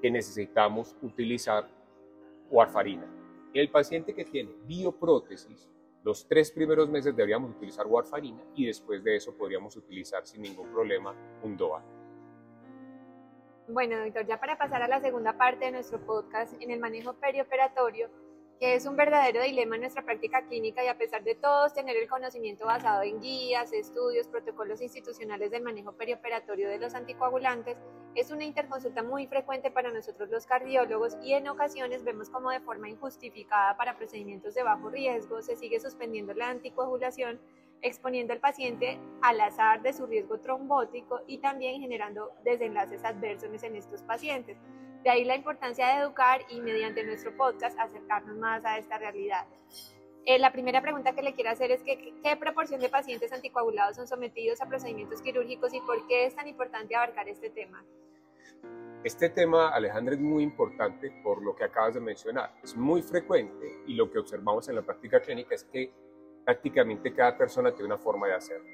que 0.00 0.10
necesitamos 0.10 0.94
utilizar 1.02 1.68
warfarina. 2.48 3.06
En 3.52 3.60
el 3.60 3.70
paciente 3.70 4.14
que 4.14 4.24
tiene 4.24 4.52
bioprótesis, 4.66 5.68
los 6.02 6.26
tres 6.26 6.50
primeros 6.50 6.88
meses 6.88 7.16
deberíamos 7.16 7.50
utilizar 7.50 7.86
warfarina 7.86 8.42
y 8.54 8.66
después 8.66 9.02
de 9.02 9.16
eso 9.16 9.36
podríamos 9.36 9.76
utilizar 9.76 10.26
sin 10.26 10.42
ningún 10.42 10.68
problema 10.70 11.14
un 11.42 11.56
DOA. 11.56 11.82
Bueno, 13.68 13.98
doctor, 13.98 14.24
ya 14.26 14.38
para 14.38 14.56
pasar 14.56 14.82
a 14.82 14.88
la 14.88 15.00
segunda 15.00 15.36
parte 15.36 15.64
de 15.64 15.72
nuestro 15.72 15.98
podcast, 16.06 16.54
en 16.62 16.70
el 16.70 16.78
manejo 16.78 17.14
perioperatorio, 17.14 18.08
que 18.60 18.74
es 18.74 18.86
un 18.86 18.96
verdadero 18.96 19.42
dilema 19.42 19.74
en 19.74 19.82
nuestra 19.82 20.04
práctica 20.04 20.46
clínica 20.46 20.84
y 20.84 20.88
a 20.88 20.96
pesar 20.96 21.24
de 21.24 21.34
todos 21.34 21.74
tener 21.74 21.96
el 21.96 22.08
conocimiento 22.08 22.64
basado 22.64 23.02
en 23.02 23.20
guías, 23.20 23.72
estudios, 23.72 24.28
protocolos 24.28 24.80
institucionales 24.80 25.50
del 25.50 25.62
manejo 25.62 25.92
perioperatorio 25.92 26.68
de 26.68 26.78
los 26.78 26.94
anticoagulantes, 26.94 27.76
es 28.16 28.30
una 28.30 28.44
interconsulta 28.44 29.02
muy 29.02 29.26
frecuente 29.26 29.70
para 29.70 29.92
nosotros 29.92 30.30
los 30.30 30.46
cardiólogos 30.46 31.16
y 31.22 31.34
en 31.34 31.48
ocasiones 31.48 32.02
vemos 32.02 32.30
como 32.30 32.50
de 32.50 32.60
forma 32.60 32.88
injustificada 32.88 33.76
para 33.76 33.96
procedimientos 33.96 34.54
de 34.54 34.62
bajo 34.62 34.88
riesgo 34.88 35.42
se 35.42 35.54
sigue 35.54 35.78
suspendiendo 35.80 36.32
la 36.32 36.48
anticoagulación 36.48 37.38
exponiendo 37.82 38.32
al 38.32 38.40
paciente 38.40 38.98
al 39.22 39.40
azar 39.40 39.82
de 39.82 39.92
su 39.92 40.06
riesgo 40.06 40.40
trombótico 40.40 41.20
y 41.26 41.38
también 41.38 41.80
generando 41.80 42.32
desenlaces 42.42 43.04
adversos 43.04 43.62
en 43.62 43.76
estos 43.76 44.02
pacientes. 44.02 44.56
De 45.02 45.10
ahí 45.10 45.24
la 45.24 45.36
importancia 45.36 45.86
de 45.86 46.02
educar 46.02 46.40
y 46.48 46.60
mediante 46.60 47.04
nuestro 47.04 47.36
podcast 47.36 47.78
acercarnos 47.78 48.36
más 48.38 48.64
a 48.64 48.78
esta 48.78 48.98
realidad. 48.98 49.46
Eh, 50.28 50.40
la 50.40 50.50
primera 50.50 50.82
pregunta 50.82 51.12
que 51.12 51.22
le 51.22 51.34
quiero 51.34 51.50
hacer 51.50 51.70
es 51.70 51.82
qué 51.84 52.36
proporción 52.40 52.80
de 52.80 52.88
pacientes 52.88 53.32
anticoagulados 53.32 53.94
son 53.94 54.08
sometidos 54.08 54.60
a 54.60 54.66
procedimientos 54.66 55.22
quirúrgicos 55.22 55.72
y 55.72 55.80
por 55.80 56.04
qué 56.08 56.26
es 56.26 56.34
tan 56.34 56.48
importante 56.48 56.96
abarcar 56.96 57.28
este 57.28 57.48
tema. 57.48 57.84
Este 59.04 59.28
tema, 59.28 59.68
Alejandra, 59.68 60.14
es 60.14 60.20
muy 60.20 60.42
importante 60.42 61.12
por 61.22 61.40
lo 61.40 61.54
que 61.54 61.62
acabas 61.62 61.94
de 61.94 62.00
mencionar. 62.00 62.52
Es 62.64 62.76
muy 62.76 63.02
frecuente 63.02 63.84
y 63.86 63.94
lo 63.94 64.10
que 64.10 64.18
observamos 64.18 64.68
en 64.68 64.74
la 64.74 64.82
práctica 64.82 65.20
clínica 65.20 65.54
es 65.54 65.62
que 65.62 65.92
prácticamente 66.44 67.14
cada 67.14 67.38
persona 67.38 67.70
tiene 67.70 67.86
una 67.86 67.98
forma 67.98 68.26
de 68.26 68.34
hacerlo 68.34 68.68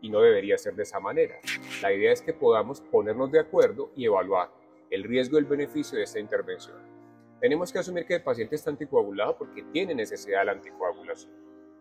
y 0.00 0.10
no 0.10 0.20
debería 0.20 0.58
ser 0.58 0.74
de 0.74 0.82
esa 0.82 0.98
manera. 0.98 1.36
La 1.82 1.92
idea 1.92 2.10
es 2.10 2.20
que 2.20 2.32
podamos 2.32 2.80
ponernos 2.80 3.30
de 3.30 3.38
acuerdo 3.38 3.92
y 3.94 4.06
evaluar 4.06 4.50
el 4.90 5.04
riesgo 5.04 5.36
y 5.36 5.42
el 5.42 5.46
beneficio 5.46 5.98
de 5.98 6.02
esta 6.02 6.18
intervención. 6.18 6.95
Tenemos 7.40 7.72
que 7.72 7.78
asumir 7.78 8.06
que 8.06 8.14
el 8.14 8.22
paciente 8.22 8.56
está 8.56 8.70
anticoagulado 8.70 9.36
porque 9.36 9.62
tiene 9.72 9.94
necesidad 9.94 10.40
de 10.40 10.44
la 10.46 10.52
anticoagulación. 10.52 11.32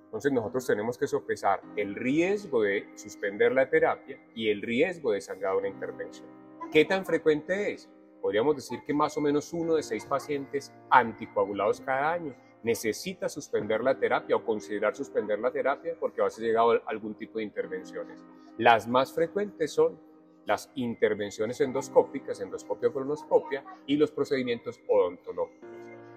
Entonces 0.06 0.32
nosotros 0.32 0.68
tenemos 0.68 0.98
que 0.98 1.08
sopesar 1.08 1.62
el 1.76 1.96
riesgo 1.96 2.62
de 2.62 2.90
suspender 2.96 3.52
la 3.52 3.70
terapia 3.70 4.20
y 4.34 4.50
el 4.50 4.62
riesgo 4.62 5.12
de 5.12 5.22
sangrado 5.22 5.58
en 5.58 5.64
la 5.64 5.70
intervención. 5.70 6.28
¿Qué 6.72 6.86
tan 6.86 7.06
frecuente 7.06 7.74
es? 7.74 7.90
Podríamos 8.22 8.56
decir 8.56 8.80
que 8.86 8.94
más 8.94 9.18
o 9.18 9.22
menos 9.22 9.54
uno 9.54 9.76
de 9.76 9.84
seis 9.84 10.06
pacientes 10.06 10.74
anticoagulados 10.90 11.82
cada 11.82 12.14
año 12.14 12.36
necesita 12.64 13.30
suspender 13.30 13.82
la 13.82 14.00
terapia 14.00 14.36
o 14.36 14.44
considerar 14.44 14.96
suspender 14.96 15.40
la 15.40 15.52
terapia 15.52 15.96
porque 16.00 16.22
va 16.22 16.28
a 16.28 16.32
ser 16.32 16.46
llegado 16.46 16.72
a 16.72 16.82
algún 16.88 17.14
tipo 17.16 17.38
de 17.38 17.44
intervenciones. 17.44 18.20
Las 18.58 18.88
más 18.88 19.14
frecuentes 19.14 19.72
son 19.72 20.00
las 20.46 20.72
intervenciones 20.76 21.60
endoscópicas, 21.62 22.40
endoscopia 22.40 22.90
o 22.90 22.94
colonoscopia 22.94 23.64
y 23.86 23.98
los 23.98 24.12
procedimientos 24.12 24.80
odontológicos. 24.88 25.70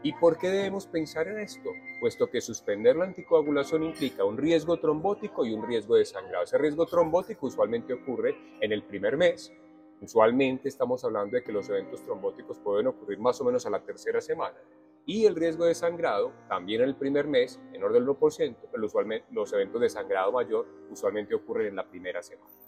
¿Y 0.03 0.13
por 0.13 0.39
qué 0.39 0.49
debemos 0.49 0.87
pensar 0.87 1.27
en 1.27 1.41
esto? 1.41 1.71
Puesto 1.99 2.31
que 2.31 2.41
suspender 2.41 2.95
la 2.95 3.07
anticoagulación 3.07 3.83
implica 3.83 4.25
un 4.25 4.37
riesgo 4.37 4.79
trombótico 4.79 5.45
y 5.45 5.53
un 5.53 5.67
riesgo 5.67 5.97
de 5.97 6.05
sangrado. 6.05 6.45
Ese 6.45 6.57
riesgo 6.57 6.87
trombótico 6.87 7.47
usualmente 7.47 7.95
ocurre 7.95 8.37
en 8.61 8.71
el 8.71 8.85
primer 8.85 9.17
mes. 9.17 9.53
Usualmente 10.01 10.69
estamos 10.69 11.03
hablando 11.05 11.37
de 11.37 11.43
que 11.43 11.51
los 11.51 11.69
eventos 11.69 12.05
trombóticos 12.05 12.59
pueden 12.61 12.87
ocurrir 12.87 13.19
más 13.19 13.41
o 13.41 13.45
menos 13.45 13.67
a 13.67 13.71
la 13.71 13.81
tercera 13.81 14.21
semana. 14.21 14.57
Y 15.05 15.27
el 15.27 15.35
riesgo 15.35 15.65
de 15.65 15.75
sangrado 15.75 16.33
también 16.49 16.83
en 16.83 16.91
el 16.91 16.95
primer 16.95 17.27
mes, 17.27 17.59
en 17.73 17.83
orden 17.83 18.05
del 18.05 18.15
1%, 18.15 18.57
pero 18.71 19.23
los 19.33 19.53
eventos 19.53 19.81
de 19.81 19.89
sangrado 19.89 20.31
mayor 20.31 20.67
usualmente 20.91 21.35
ocurren 21.35 21.69
en 21.69 21.77
la 21.77 21.89
primera 21.89 22.23
semana. 22.23 22.68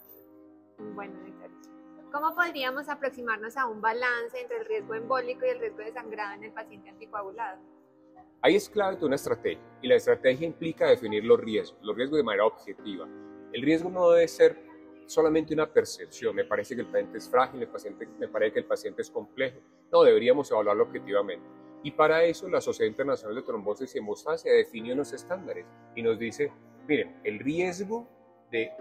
Bueno, 0.95 1.13
¿cómo 2.11 2.35
podríamos 2.35 2.89
aproximarnos 2.89 3.55
a 3.57 3.67
un 3.67 3.81
balance 3.81 4.39
entre 4.39 4.57
el 4.57 4.65
riesgo 4.65 4.95
embólico 4.95 5.45
y 5.45 5.49
el 5.49 5.59
riesgo 5.59 5.79
de 5.79 5.93
sangrado 5.93 6.35
en 6.35 6.43
el 6.43 6.51
paciente 6.51 6.89
anticoagulado? 6.89 7.59
Ahí 8.41 8.55
es 8.55 8.69
clave 8.69 8.97
una 9.05 9.15
estrategia 9.15 9.61
y 9.81 9.87
la 9.87 9.95
estrategia 9.95 10.47
implica 10.47 10.87
definir 10.87 11.23
los 11.23 11.39
riesgos, 11.39 11.79
los 11.83 11.95
riesgos 11.95 12.17
de 12.17 12.23
manera 12.23 12.45
objetiva. 12.45 13.07
El 13.53 13.61
riesgo 13.61 13.89
no 13.89 14.09
debe 14.09 14.27
ser 14.27 14.57
solamente 15.05 15.53
una 15.53 15.71
percepción, 15.71 16.35
me 16.35 16.45
parece 16.45 16.75
que 16.75 16.81
el 16.81 16.87
paciente 16.87 17.17
es 17.17 17.29
frágil, 17.29 17.61
el 17.61 17.67
paciente, 17.67 18.07
me 18.17 18.27
parece 18.27 18.53
que 18.53 18.59
el 18.59 18.65
paciente 18.65 19.01
es 19.01 19.11
complejo. 19.11 19.59
No, 19.91 20.03
deberíamos 20.03 20.49
evaluarlo 20.49 20.83
objetivamente. 20.83 21.45
Y 21.83 21.91
para 21.91 22.23
eso 22.23 22.47
la 22.47 22.61
Sociedad 22.61 22.89
Internacional 22.89 23.35
de 23.35 23.41
Trombosis 23.41 23.93
y 23.95 23.97
Hemostasia 23.97 24.53
definió 24.53 24.93
unos 24.93 25.13
estándares 25.13 25.65
y 25.95 26.01
nos 26.01 26.17
dice, 26.17 26.51
miren, 26.87 27.19
el 27.23 27.39
riesgo 27.39 28.07
de 28.51 28.71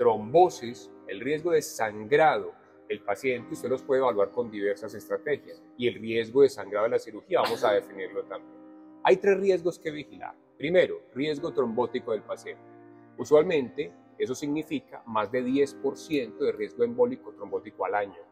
trombosis, 0.00 0.90
el 1.08 1.20
riesgo 1.20 1.50
de 1.50 1.60
sangrado 1.60 2.54
el 2.88 3.02
paciente, 3.02 3.52
usted 3.52 3.68
los 3.68 3.82
puede 3.82 4.00
evaluar 4.00 4.30
con 4.30 4.50
diversas 4.50 4.94
estrategias. 4.94 5.62
Y 5.76 5.88
el 5.88 5.96
riesgo 5.96 6.40
de 6.40 6.48
sangrado 6.48 6.86
de 6.86 6.92
la 6.92 6.98
cirugía, 6.98 7.42
vamos 7.42 7.62
a 7.64 7.72
definirlo 7.72 8.24
también. 8.24 8.58
Hay 9.04 9.18
tres 9.18 9.38
riesgos 9.38 9.78
que 9.78 9.90
vigilar. 9.90 10.34
Primero, 10.56 11.02
riesgo 11.14 11.52
trombótico 11.52 12.12
del 12.12 12.22
paciente. 12.22 12.62
Usualmente, 13.18 13.92
eso 14.18 14.34
significa 14.34 15.02
más 15.04 15.30
de 15.30 15.44
10% 15.44 16.38
de 16.38 16.52
riesgo 16.52 16.82
embólico 16.82 17.32
trombótico 17.32 17.84
al 17.84 17.94
año. 17.94 18.22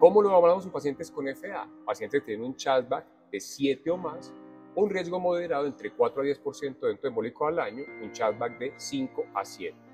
¿Cómo 0.00 0.20
lo 0.20 0.30
evaluamos 0.30 0.66
en 0.66 0.72
pacientes 0.72 1.12
con 1.12 1.28
FA? 1.28 1.70
Pacientes 1.86 2.20
que 2.20 2.26
tienen 2.26 2.44
un 2.44 2.56
chatback 2.56 3.06
de 3.30 3.38
7 3.38 3.88
o 3.88 3.96
más, 3.96 4.34
un 4.74 4.90
riesgo 4.90 5.20
moderado 5.20 5.66
entre 5.66 5.92
4 5.92 6.22
a 6.22 6.24
10% 6.24 6.80
de 6.80 7.08
embólico 7.08 7.46
al 7.46 7.60
año, 7.60 7.84
un 8.02 8.10
chatback 8.10 8.58
de 8.58 8.72
5 8.76 9.26
a 9.32 9.44
7 9.44 9.89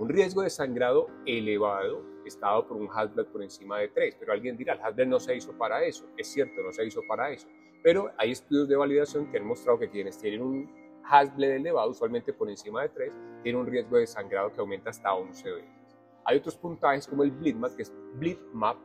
un 0.00 0.08
riesgo 0.08 0.40
de 0.40 0.48
sangrado 0.48 1.08
elevado 1.26 2.02
estado 2.24 2.66
por 2.66 2.78
un 2.78 2.88
Hasblad 2.90 3.26
por 3.26 3.42
encima 3.42 3.78
de 3.80 3.88
3, 3.88 4.16
pero 4.18 4.32
alguien 4.32 4.56
dirá, 4.56 4.72
el 4.72 4.80
Hasblad 4.80 5.06
no 5.06 5.20
se 5.20 5.36
hizo 5.36 5.52
para 5.58 5.84
eso, 5.84 6.08
es 6.16 6.26
cierto, 6.26 6.62
no 6.62 6.72
se 6.72 6.86
hizo 6.86 7.02
para 7.06 7.30
eso, 7.30 7.46
pero 7.82 8.10
hay 8.16 8.30
estudios 8.30 8.66
de 8.66 8.76
validación 8.76 9.30
que 9.30 9.36
han 9.36 9.44
mostrado 9.44 9.78
que 9.78 9.90
quienes 9.90 10.16
tienen 10.16 10.40
un 10.40 11.02
Hasblad 11.04 11.50
elevado, 11.50 11.90
usualmente 11.90 12.32
por 12.32 12.48
encima 12.48 12.80
de 12.82 12.88
3, 12.88 13.12
tienen 13.42 13.60
un 13.60 13.66
riesgo 13.66 13.98
de 13.98 14.06
sangrado 14.06 14.50
que 14.50 14.60
aumenta 14.60 14.88
hasta 14.88 15.12
11 15.12 15.50
veces. 15.50 15.98
Hay 16.24 16.38
otros 16.38 16.56
puntajes 16.56 17.06
como 17.06 17.22
el 17.22 17.32
BleedMap, 17.32 17.76
que, 17.76 17.82
es, 17.82 17.92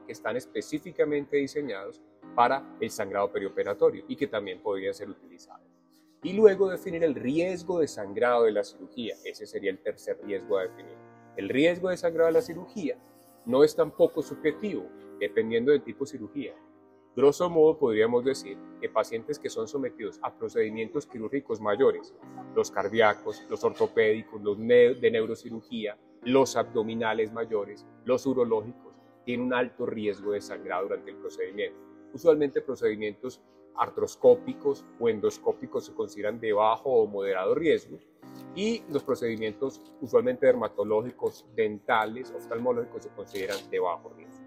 que 0.05 0.12
están 0.12 0.36
específicamente 0.36 1.38
diseñados 1.38 2.01
para 2.36 2.75
el 2.81 2.89
sangrado 2.89 3.31
perioperatorio 3.31 4.03
y 4.10 4.17
que 4.17 4.27
también 4.27 4.62
podrían 4.62 4.93
ser 4.93 5.10
utilizados. 5.10 5.75
Y 6.25 6.34
luego 6.34 6.72
definir 6.72 7.03
el 7.03 7.13
riesgo 7.13 7.77
de 7.77 7.88
sangrado 7.88 8.46
de 8.46 8.51
la 8.51 8.63
cirugía. 8.63 9.13
Ese 9.24 9.46
sería 9.46 9.70
el 9.70 9.77
tercer 9.77 10.17
riesgo 10.24 10.58
a 10.58 10.63
definir. 10.63 10.98
El 11.38 11.50
riesgo 11.50 11.89
de 11.89 11.98
sangrado 11.98 12.25
de 12.25 12.34
la 12.34 12.41
cirugía 12.41 12.98
no 13.46 13.63
es 13.63 13.75
tampoco 13.75 14.24
subjetivo, 14.24 14.89
dependiendo 15.20 15.72
del 15.72 15.84
tipo 15.84 16.03
de 16.03 16.10
cirugía. 16.10 16.55
Grosso 17.15 17.48
modo 17.48 17.77
podríamos 17.77 18.25
decir 18.25 18.58
que 18.82 18.89
pacientes 18.89 19.38
que 19.38 19.51
son 19.51 19.67
sometidos 19.67 20.20
a 20.24 20.36
procedimientos 20.36 21.05
quirúrgicos 21.05 21.62
mayores, 21.62 22.15
los 22.55 22.72
cardíacos, 22.72 23.46
los 23.48 23.63
ortopédicos, 23.63 24.41
los 24.41 24.58
de 24.58 25.10
neurocirugía, 25.12 25.96
los 26.24 26.55
abdominales 26.55 27.32
mayores, 27.34 27.86
los 28.03 28.25
urológicos, 28.25 28.96
tienen 29.25 29.46
un 29.46 29.53
alto 29.53 29.86
riesgo 29.86 30.32
de 30.32 30.41
sangrado 30.41 30.88
durante 30.88 31.12
el 31.12 31.17
procedimiento. 31.17 31.79
Usualmente 32.13 32.62
procedimientos 32.62 33.44
artroscópicos 33.77 34.86
o 35.00 35.10
endoscópicos 35.10 35.86
se 35.86 35.94
consideran 35.94 36.39
de 36.39 36.53
bajo 36.53 36.89
o 36.89 37.08
moderado 37.08 37.55
riesgo 37.55 37.98
y 38.55 38.84
los 38.89 39.03
procedimientos 39.03 39.82
usualmente 40.01 40.46
dermatológicos, 40.46 41.46
dentales, 41.55 42.32
oftalmológicos 42.32 43.03
se 43.03 43.10
consideran 43.10 43.70
de 43.70 43.79
bajo 43.79 44.10
riesgo. 44.10 44.46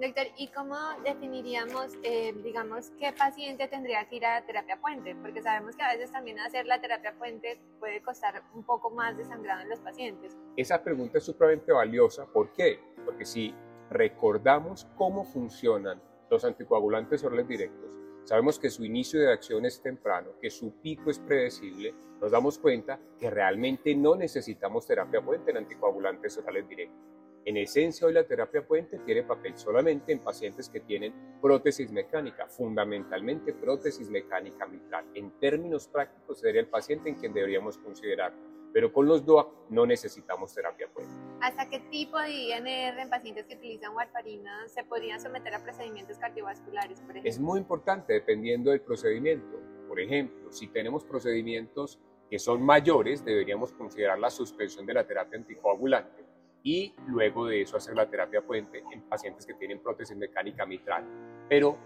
Doctor, 0.00 0.28
¿y 0.38 0.48
cómo 0.48 0.76
definiríamos, 1.04 1.92
eh, 2.02 2.32
digamos, 2.42 2.90
qué 2.98 3.12
paciente 3.12 3.68
tendría 3.68 4.08
que 4.08 4.16
ir 4.16 4.24
a 4.24 4.40
terapia 4.46 4.80
puente? 4.80 5.14
Porque 5.14 5.42
sabemos 5.42 5.76
que 5.76 5.82
a 5.82 5.92
veces 5.92 6.10
también 6.10 6.40
hacer 6.40 6.64
la 6.64 6.80
terapia 6.80 7.14
puente 7.18 7.60
puede 7.78 8.00
costar 8.00 8.42
un 8.54 8.64
poco 8.64 8.88
más 8.88 9.18
de 9.18 9.26
sangrado 9.26 9.60
en 9.60 9.68
los 9.68 9.78
pacientes. 9.80 10.38
Esa 10.56 10.82
pregunta 10.82 11.18
es 11.18 11.24
supremamente 11.24 11.70
valiosa. 11.70 12.24
¿Por 12.24 12.50
qué? 12.52 12.80
Porque 13.04 13.26
si 13.26 13.54
recordamos 13.90 14.86
cómo 14.96 15.22
funcionan 15.22 16.00
los 16.30 16.46
anticoagulantes 16.46 17.22
orales 17.22 17.46
directos, 17.46 17.90
sabemos 18.24 18.58
que 18.58 18.70
su 18.70 18.84
inicio 18.84 19.20
de 19.20 19.32
acción 19.32 19.64
es 19.64 19.80
temprano, 19.80 20.32
que 20.40 20.50
su 20.50 20.72
pico 20.80 21.10
es 21.10 21.18
predecible, 21.18 21.94
nos 22.20 22.30
damos 22.30 22.58
cuenta 22.58 23.00
que 23.18 23.30
realmente 23.30 23.94
no 23.94 24.14
necesitamos 24.14 24.86
terapia 24.86 25.22
puente 25.22 25.50
en 25.50 25.58
anticoagulantes 25.58 26.36
orales 26.38 26.68
directos. 26.68 27.10
En 27.46 27.56
esencia, 27.56 28.06
hoy 28.06 28.12
la 28.12 28.24
terapia 28.24 28.66
puente 28.66 28.98
tiene 28.98 29.22
papel 29.22 29.56
solamente 29.56 30.12
en 30.12 30.18
pacientes 30.18 30.68
que 30.68 30.80
tienen 30.80 31.38
prótesis 31.40 31.90
mecánica, 31.90 32.46
fundamentalmente 32.46 33.54
prótesis 33.54 34.10
mecánica 34.10 34.66
mitral. 34.66 35.06
En 35.14 35.30
términos 35.38 35.88
prácticos, 35.88 36.40
sería 36.40 36.60
el 36.60 36.68
paciente 36.68 37.08
en 37.08 37.14
quien 37.14 37.32
deberíamos 37.32 37.78
considerar 37.78 38.34
pero 38.72 38.92
con 38.92 39.06
los 39.06 39.24
DOAC 39.24 39.48
no 39.70 39.86
necesitamos 39.86 40.54
terapia 40.54 40.88
puente. 40.92 41.12
¿Hasta 41.40 41.68
qué 41.68 41.80
tipo 41.90 42.18
de 42.18 42.30
INR 42.30 42.98
en 42.98 43.10
pacientes 43.10 43.46
que 43.46 43.56
utilizan 43.56 43.94
warfarina 43.94 44.68
se 44.68 44.84
podrían 44.84 45.20
someter 45.20 45.54
a 45.54 45.62
procedimientos 45.62 46.18
cardiovasculares, 46.18 47.00
por 47.00 47.10
ejemplo? 47.10 47.28
Es 47.28 47.38
muy 47.38 47.58
importante 47.58 48.12
dependiendo 48.12 48.70
del 48.70 48.80
procedimiento. 48.80 49.58
Por 49.88 50.00
ejemplo, 50.00 50.52
si 50.52 50.68
tenemos 50.68 51.04
procedimientos 51.04 51.98
que 52.28 52.38
son 52.38 52.62
mayores, 52.62 53.24
deberíamos 53.24 53.72
considerar 53.72 54.18
la 54.18 54.30
suspensión 54.30 54.86
de 54.86 54.94
la 54.94 55.06
terapia 55.06 55.38
anticoagulante 55.38 56.24
y 56.62 56.94
luego 57.08 57.46
de 57.46 57.62
eso 57.62 57.76
hacer 57.76 57.96
la 57.96 58.08
terapia 58.08 58.42
puente 58.42 58.84
en 58.92 59.02
pacientes 59.02 59.46
que 59.46 59.54
tienen 59.54 59.80
prótesis 59.80 60.16
mecánica 60.16 60.64
mitral. 60.64 61.04
Pero 61.48 61.76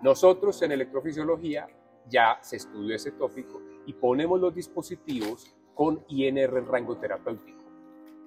nosotros 0.00 0.60
en 0.62 0.72
electrofisiología 0.72 1.68
ya 2.08 2.38
se 2.40 2.56
estudió 2.56 2.94
ese 2.96 3.12
tópico 3.12 3.60
y 3.86 3.92
ponemos 3.92 4.40
los 4.40 4.54
dispositivos 4.54 5.54
con 5.74 6.04
INR 6.08 6.58
en 6.58 6.66
rango 6.66 6.96
terapéutico. 6.96 7.62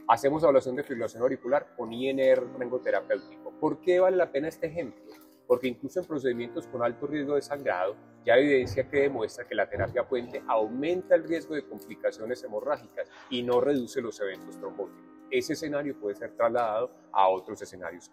Hacemos 0.08 0.44
evaluación 0.44 0.75
de 0.75 0.84
fibrilación 0.84 1.24
auricular 1.24 1.75
con 1.75 1.92
INR 1.92 2.44
en 2.44 2.60
rango 2.60 2.80
terapéutico. 2.80 3.52
¿Por 3.60 3.82
qué 3.82 4.00
vale 4.00 4.18
la 4.18 4.32
pena 4.32 4.48
este 4.48 4.68
ejemplo? 4.68 5.04
Porque 5.48 5.68
incluso 5.68 6.00
en 6.00 6.06
procedimientos 6.06 6.68
con 6.68 6.84
alto 6.84 7.08
riesgo 7.08 7.36
de 7.36 7.42
sangrado, 7.42 7.96
ya 8.25 8.34
hay 8.34 8.44
evidencia 8.44 8.90
que 8.90 9.02
demuestra 9.02 9.48
que 9.48 9.56
la 9.56 9.70
terapia 9.70 10.08
puente 10.08 10.44
aumenta 10.48 11.16
el 11.16 11.24
riesgo 11.24 11.56
de 11.56 11.66
complicaciones 11.66 12.44
hemorrágicas 12.44 13.10
y 13.30 13.44
no 13.44 13.62
reduce 13.62 14.02
los 14.02 14.20
eventos 14.20 14.58
trombóticos. 14.60 15.04
Ese 15.30 15.54
escenario 15.54 16.00
puede 16.00 16.16
ser 16.16 16.36
trasladado 16.36 16.92
a 17.12 17.28
otros 17.28 17.62
escenarios. 17.62 18.12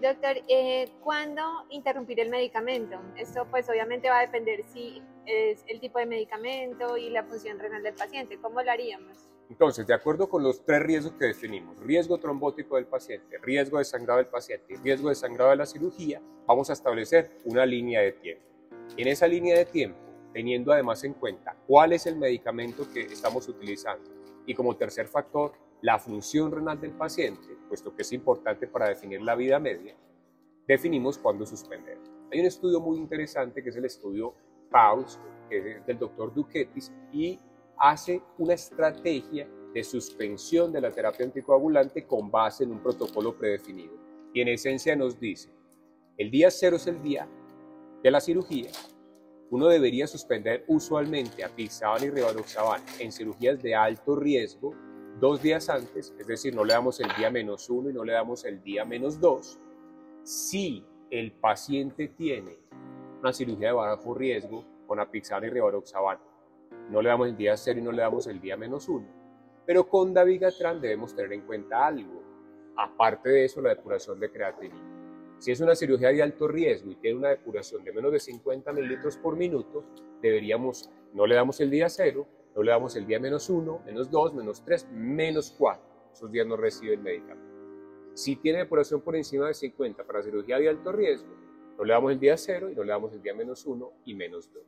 Doctor, 0.00 0.36
eh, 0.48 0.90
¿cuándo 1.02 1.42
interrumpir 1.70 2.20
el 2.20 2.28
medicamento? 2.28 3.00
Esto 3.16 3.46
pues 3.50 3.68
obviamente 3.70 4.08
va 4.10 4.18
a 4.18 4.22
depender 4.22 4.62
si 4.64 5.02
es 5.26 5.64
el 5.68 5.80
tipo 5.80 5.98
de 5.98 6.06
medicamento 6.06 6.96
y 6.96 7.10
la 7.10 7.24
función 7.24 7.58
renal 7.58 7.82
del 7.82 7.94
paciente. 7.94 8.38
¿Cómo 8.40 8.62
lo 8.62 8.70
haríamos? 8.70 9.28
Entonces, 9.50 9.86
de 9.86 9.94
acuerdo 9.94 10.28
con 10.28 10.42
los 10.42 10.64
tres 10.64 10.82
riesgos 10.82 11.12
que 11.14 11.26
definimos, 11.26 11.78
riesgo 11.80 12.18
trombótico 12.18 12.76
del 12.76 12.86
paciente, 12.86 13.38
riesgo 13.38 13.78
de 13.78 13.84
sangrado 13.84 14.18
del 14.18 14.28
paciente 14.28 14.74
y 14.74 14.76
riesgo 14.76 15.10
de 15.10 15.14
sangrado 15.14 15.50
de 15.50 15.56
la 15.56 15.66
cirugía, 15.66 16.22
vamos 16.46 16.70
a 16.70 16.72
establecer 16.72 17.30
una 17.44 17.66
línea 17.66 18.00
de 18.00 18.12
tiempo. 18.12 18.44
En 18.96 19.08
esa 19.08 19.26
línea 19.26 19.56
de 19.58 19.66
tiempo, 19.66 19.98
teniendo 20.32 20.72
además 20.72 21.04
en 21.04 21.14
cuenta 21.14 21.56
cuál 21.66 21.92
es 21.92 22.06
el 22.06 22.16
medicamento 22.16 22.90
que 22.92 23.02
estamos 23.02 23.48
utilizando 23.48 24.10
y 24.46 24.54
como 24.54 24.76
tercer 24.76 25.08
factor, 25.08 25.52
la 25.82 25.98
función 25.98 26.50
renal 26.50 26.80
del 26.80 26.92
paciente, 26.92 27.56
puesto 27.68 27.94
que 27.94 28.02
es 28.02 28.12
importante 28.12 28.66
para 28.66 28.88
definir 28.88 29.20
la 29.20 29.34
vida 29.34 29.58
media, 29.58 29.94
definimos 30.66 31.18
cuándo 31.18 31.44
suspender. 31.44 31.98
Hay 32.32 32.40
un 32.40 32.46
estudio 32.46 32.80
muy 32.80 32.96
interesante 32.96 33.62
que 33.62 33.68
es 33.68 33.76
el 33.76 33.84
estudio 33.84 34.34
PAUS, 34.74 35.20
que 35.48 35.76
es 35.76 35.86
del 35.86 35.98
doctor 36.00 36.34
Duquetis, 36.34 36.92
y 37.12 37.38
hace 37.78 38.20
una 38.38 38.54
estrategia 38.54 39.48
de 39.72 39.84
suspensión 39.84 40.72
de 40.72 40.80
la 40.80 40.90
terapia 40.90 41.24
anticoagulante 41.24 42.04
con 42.04 42.28
base 42.28 42.64
en 42.64 42.72
un 42.72 42.82
protocolo 42.82 43.36
predefinido. 43.36 43.94
Y 44.32 44.40
en 44.40 44.48
esencia 44.48 44.96
nos 44.96 45.20
dice, 45.20 45.48
el 46.18 46.28
día 46.28 46.50
cero 46.50 46.74
es 46.74 46.88
el 46.88 47.00
día 47.00 47.28
de 48.02 48.10
la 48.10 48.20
cirugía, 48.20 48.70
uno 49.50 49.68
debería 49.68 50.08
suspender 50.08 50.64
usualmente 50.66 51.44
a 51.44 51.50
y 51.56 52.10
rivaroxaban 52.10 52.82
en 52.98 53.12
cirugías 53.12 53.62
de 53.62 53.76
alto 53.76 54.16
riesgo 54.16 54.74
dos 55.20 55.40
días 55.40 55.68
antes, 55.68 56.12
es 56.18 56.26
decir, 56.26 56.52
no 56.52 56.64
le 56.64 56.72
damos 56.72 56.98
el 56.98 57.08
día 57.16 57.30
menos 57.30 57.70
uno 57.70 57.90
y 57.90 57.92
no 57.92 58.02
le 58.02 58.14
damos 58.14 58.44
el 58.44 58.60
día 58.64 58.84
menos 58.84 59.20
dos, 59.20 59.60
si 60.24 60.84
el 61.10 61.30
paciente 61.30 62.08
tiene 62.08 62.58
una 63.24 63.32
cirugía 63.32 63.68
de 63.68 63.72
bajo 63.72 64.12
riesgo 64.12 64.62
con 64.86 65.00
apixaban 65.00 65.44
y 65.44 65.48
rivaroxaban, 65.48 66.18
no 66.90 67.00
le 67.00 67.08
damos 67.08 67.28
el 67.28 67.36
día 67.38 67.56
cero 67.56 67.80
y 67.80 67.82
no 67.82 67.90
le 67.90 68.02
damos 68.02 68.26
el 68.26 68.38
día 68.38 68.54
menos 68.54 68.86
uno. 68.86 69.06
Pero 69.64 69.88
con 69.88 70.12
dabigatran 70.12 70.78
debemos 70.78 71.16
tener 71.16 71.32
en 71.32 71.40
cuenta 71.40 71.86
algo, 71.86 72.22
aparte 72.76 73.30
de 73.30 73.46
eso, 73.46 73.62
la 73.62 73.70
depuración 73.70 74.20
de 74.20 74.30
creatinina. 74.30 75.38
Si 75.38 75.50
es 75.50 75.60
una 75.60 75.74
cirugía 75.74 76.10
de 76.10 76.22
alto 76.22 76.46
riesgo 76.46 76.90
y 76.90 76.96
tiene 76.96 77.16
una 77.16 77.30
depuración 77.30 77.82
de 77.82 77.94
menos 77.94 78.12
de 78.12 78.20
50 78.20 78.70
mililitros 78.74 79.16
por 79.16 79.36
minuto, 79.36 79.84
deberíamos, 80.20 80.90
no 81.14 81.26
le 81.26 81.34
damos 81.34 81.58
el 81.60 81.70
día 81.70 81.88
cero, 81.88 82.26
no 82.54 82.62
le 82.62 82.72
damos 82.72 82.94
el 82.94 83.06
día 83.06 83.18
menos 83.18 83.48
1, 83.48 83.84
menos 83.86 84.10
2, 84.10 84.34
menos 84.34 84.62
3, 84.66 84.90
menos 84.92 85.54
4. 85.56 85.82
Esos 86.12 86.30
días 86.30 86.46
no 86.46 86.58
recibe 86.58 86.92
el 86.92 87.00
medicamento. 87.00 87.54
Si 88.12 88.36
tiene 88.36 88.58
depuración 88.58 89.00
por 89.00 89.16
encima 89.16 89.46
de 89.46 89.54
50 89.54 90.04
para 90.04 90.22
cirugía 90.22 90.58
de 90.58 90.68
alto 90.68 90.92
riesgo, 90.92 91.43
no 91.76 91.84
le 91.84 91.92
damos 91.92 92.12
el 92.12 92.20
día 92.20 92.36
0 92.36 92.70
y 92.70 92.74
no 92.74 92.84
le 92.84 92.90
damos 92.90 93.12
el 93.12 93.22
día 93.22 93.34
menos 93.34 93.66
1 93.66 93.92
y 94.04 94.14
menos 94.14 94.52
2. 94.52 94.62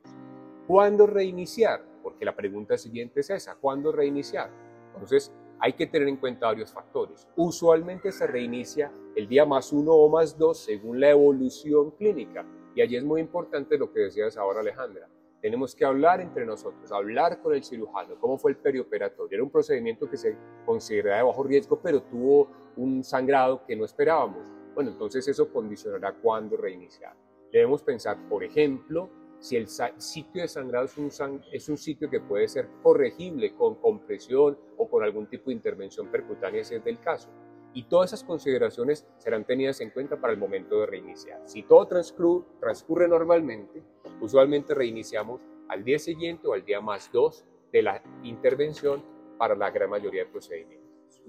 ¿Cuándo 0.67 1.07
reiniciar? 1.07 1.81
Porque 2.03 2.25
la 2.25 2.35
pregunta 2.35 2.77
siguiente 2.77 3.21
es 3.21 3.29
esa, 3.29 3.55
¿cuándo 3.55 3.91
reiniciar? 3.91 4.49
Entonces, 4.93 5.33
hay 5.59 5.73
que 5.73 5.87
tener 5.87 6.07
en 6.07 6.17
cuenta 6.17 6.47
varios 6.47 6.71
factores. 6.71 7.27
Usualmente 7.35 8.11
se 8.11 8.27
reinicia 8.27 8.91
el 9.15 9.27
día 9.27 9.45
más 9.45 9.71
1 9.71 9.91
o 9.91 10.09
más 10.09 10.37
2 10.37 10.57
según 10.57 10.99
la 10.99 11.09
evolución 11.09 11.91
clínica. 11.91 12.45
Y 12.75 12.81
allí 12.81 12.95
es 12.95 13.03
muy 13.03 13.21
importante 13.21 13.77
lo 13.77 13.91
que 13.91 14.01
decías 14.01 14.37
ahora, 14.37 14.59
Alejandra. 14.59 15.07
Tenemos 15.41 15.75
que 15.75 15.85
hablar 15.85 16.19
entre 16.19 16.45
nosotros, 16.45 16.91
hablar 16.91 17.41
con 17.41 17.53
el 17.53 17.63
cirujano, 17.63 18.19
cómo 18.19 18.37
fue 18.37 18.51
el 18.51 18.57
perioperatorio. 18.57 19.35
Era 19.35 19.43
un 19.43 19.49
procedimiento 19.49 20.09
que 20.09 20.17
se 20.17 20.35
consideraba 20.65 21.17
de 21.17 21.23
bajo 21.23 21.43
riesgo, 21.43 21.79
pero 21.81 22.01
tuvo 22.01 22.49
un 22.75 23.03
sangrado 23.03 23.63
que 23.65 23.75
no 23.75 23.85
esperábamos. 23.85 24.56
Bueno, 24.77 24.91
entonces 24.91 25.27
eso 25.27 25.51
condicionará 25.51 26.13
cuándo 26.13 26.55
reiniciar. 26.55 27.15
Debemos 27.51 27.81
pensar, 27.81 28.15
por 28.29 28.43
ejemplo, 28.43 29.09
si 29.39 29.55
el 29.55 29.67
sitio 29.67 30.43
de 30.43 30.47
sangrado 30.47 30.85
es 30.85 30.95
un, 30.99 31.09
es 31.51 31.67
un 31.67 31.77
sitio 31.77 32.07
que 32.11 32.19
puede 32.19 32.47
ser 32.47 32.69
corregible 32.83 33.55
con 33.55 33.73
compresión 33.81 34.55
o 34.77 34.87
con 34.87 35.03
algún 35.03 35.25
tipo 35.25 35.49
de 35.49 35.53
intervención 35.53 36.11
percutánea 36.11 36.63
si 36.63 36.75
es 36.75 36.83
del 36.83 36.99
caso. 36.99 37.27
Y 37.73 37.85
todas 37.85 38.13
esas 38.13 38.23
consideraciones 38.23 39.07
serán 39.17 39.45
tenidas 39.45 39.81
en 39.81 39.89
cuenta 39.89 40.21
para 40.21 40.33
el 40.33 40.37
momento 40.37 40.79
de 40.81 40.85
reiniciar. 40.85 41.41
Si 41.45 41.63
todo 41.63 41.87
transcurre, 41.87 42.45
transcurre 42.59 43.07
normalmente, 43.07 43.81
usualmente 44.21 44.75
reiniciamos 44.75 45.41
al 45.69 45.83
día 45.83 45.97
siguiente 45.97 46.47
o 46.47 46.53
al 46.53 46.63
día 46.63 46.81
más 46.81 47.11
dos 47.11 47.45
de 47.71 47.81
la 47.81 48.03
intervención 48.21 49.03
para 49.39 49.55
la 49.55 49.71
gran 49.71 49.89
mayoría 49.89 50.25
de 50.25 50.29
procedimientos. 50.29 51.23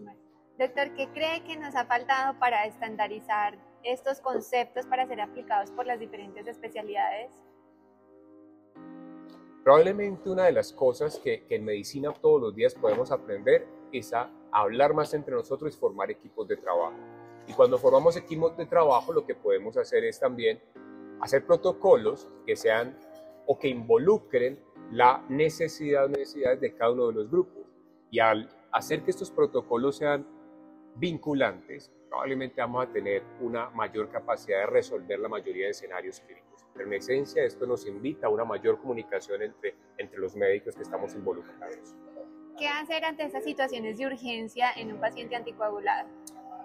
Doctor, 0.59 0.93
¿qué 0.97 1.09
cree 1.15 1.45
que 1.45 1.57
nos 1.57 1.77
ha 1.77 1.85
faltado 1.85 2.37
para 2.41 2.67
estandarizar 2.67 3.57
estos 3.85 4.19
conceptos 4.19 4.87
para 4.87 5.07
ser 5.07 5.21
aplicados 5.21 5.71
por 5.71 5.87
las 5.87 6.01
diferentes 6.01 6.49
especialidades? 6.49 7.31
Probablemente 9.63 10.29
una 10.29 10.47
de 10.47 10.53
las 10.53 10.73
cosas 10.73 11.21
que, 11.21 11.47
en 11.49 11.65
medicina 11.65 12.13
todos 12.13 12.43
los 12.43 12.57
días 12.57 12.75
podemos 12.75 13.13
aprender 13.13 13.69
es 13.93 14.13
a 14.13 14.33
hablar 14.51 14.95
más 14.95 15.15
entre 15.15 15.33
nosotros 15.33 15.77
y 15.77 15.79
formar 15.79 16.11
equipos 16.11 16.49
de 16.49 16.57
trabajo. 16.57 16.97
Y 17.47 17.53
cuando 17.53 17.79
formamos 17.79 18.17
equipos 18.17 18.57
de 18.57 18.67
trabajo, 18.67 19.13
lo 19.13 19.25
que 19.25 19.37
podemos 19.37 19.77
hacer 19.77 20.05
es 20.05 20.19
también 20.19 20.61
hacer 21.21 21.47
protocolos 21.47 22.27
que 22.45 22.57
sean 22.57 22.99
o 23.47 23.57
que 23.57 23.69
involucren 23.69 24.59
la 24.91 25.25
necesidad 25.29 26.09
necesidades 26.09 26.61
de 26.61 26.75
cada 26.75 26.91
uno 26.91 27.07
de 27.07 27.13
los 27.13 27.31
grupos. 27.31 27.63
Y 28.11 28.19
al 28.19 28.51
hacer 28.73 29.05
que 29.05 29.13
estos 29.13 29.31
protocolos 29.31 29.97
sean 29.97 30.38
vinculantes, 30.99 31.93
probablemente 32.09 32.61
vamos 32.61 32.87
a 32.87 32.93
tener 32.93 33.23
una 33.41 33.71
mayor 33.71 34.11
capacidad 34.11 34.61
de 34.61 34.67
resolver 34.67 35.19
la 35.19 35.29
mayoría 35.29 35.67
de 35.67 35.71
escenarios 35.71 36.21
clínicos. 36.21 36.67
En 36.79 36.93
esencia, 36.93 37.45
esto 37.45 37.67
nos 37.67 37.87
invita 37.87 38.27
a 38.27 38.31
una 38.31 38.45
mayor 38.45 38.81
comunicación 38.81 39.43
entre, 39.43 39.75
entre 39.97 40.19
los 40.19 40.37
médicos 40.37 40.77
que 40.77 40.83
estamos 40.83 41.15
involucrados. 41.15 41.97
¿Qué 42.57 42.67
hacer 42.67 43.05
ante 43.05 43.25
estas 43.25 43.45
situaciones 43.45 43.99
de 43.99 44.07
urgencia 44.07 44.73
en 44.77 44.93
un 44.93 45.01
paciente 45.01 45.37
anticoagulado? 45.37 46.09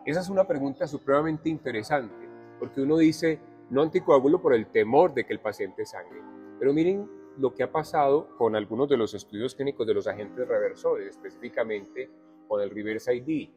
Esa 0.06 0.20
es 0.20 0.30
una 0.30 0.46
pregunta 0.46 0.88
supremamente 0.88 1.50
interesante, 1.50 2.28
porque 2.60 2.82
uno 2.82 2.98
dice, 2.98 3.40
no 3.70 3.82
anticoagulo 3.82 4.42
por 4.42 4.54
el 4.54 4.68
temor 4.68 5.14
de 5.14 5.26
que 5.26 5.34
el 5.34 5.40
paciente 5.40 5.86
sangre. 5.86 6.22
Pero 6.60 6.74
miren 6.74 7.10
lo 7.38 7.54
que 7.54 7.64
ha 7.64 7.72
pasado 7.72 8.36
con 8.38 8.56
algunos 8.56 8.90
de 8.90 8.98
los 8.98 9.14
estudios 9.14 9.56
clínicos 9.56 9.88
de 9.88 9.94
los 9.94 10.08
agentes 10.08 10.48
reversores, 10.48 11.10
específicamente 11.10 12.10
con 12.48 12.62
el 12.62 12.70
reverse 12.70 13.16
ID. 13.16 13.50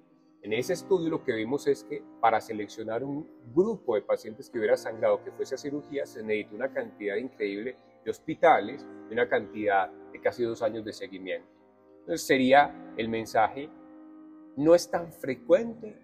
En 0.46 0.52
ese 0.52 0.74
estudio 0.74 1.10
lo 1.10 1.24
que 1.24 1.32
vimos 1.32 1.66
es 1.66 1.82
que 1.82 2.04
para 2.20 2.40
seleccionar 2.40 3.02
un 3.02 3.28
grupo 3.52 3.96
de 3.96 4.02
pacientes 4.02 4.48
que 4.48 4.58
hubiera 4.58 4.76
sangrado 4.76 5.24
que 5.24 5.32
fuese 5.32 5.56
a 5.56 5.58
cirugía 5.58 6.06
se 6.06 6.22
necesita 6.22 6.54
una 6.54 6.72
cantidad 6.72 7.16
increíble 7.16 7.74
de 8.04 8.10
hospitales 8.12 8.86
y 9.10 9.12
una 9.12 9.28
cantidad 9.28 9.90
de 9.90 10.20
casi 10.20 10.44
dos 10.44 10.62
años 10.62 10.84
de 10.84 10.92
seguimiento. 10.92 11.48
Entonces 11.98 12.24
sería 12.24 12.92
el 12.96 13.08
mensaje, 13.08 13.68
no 14.54 14.76
es 14.76 14.88
tan 14.88 15.10
frecuente 15.10 15.98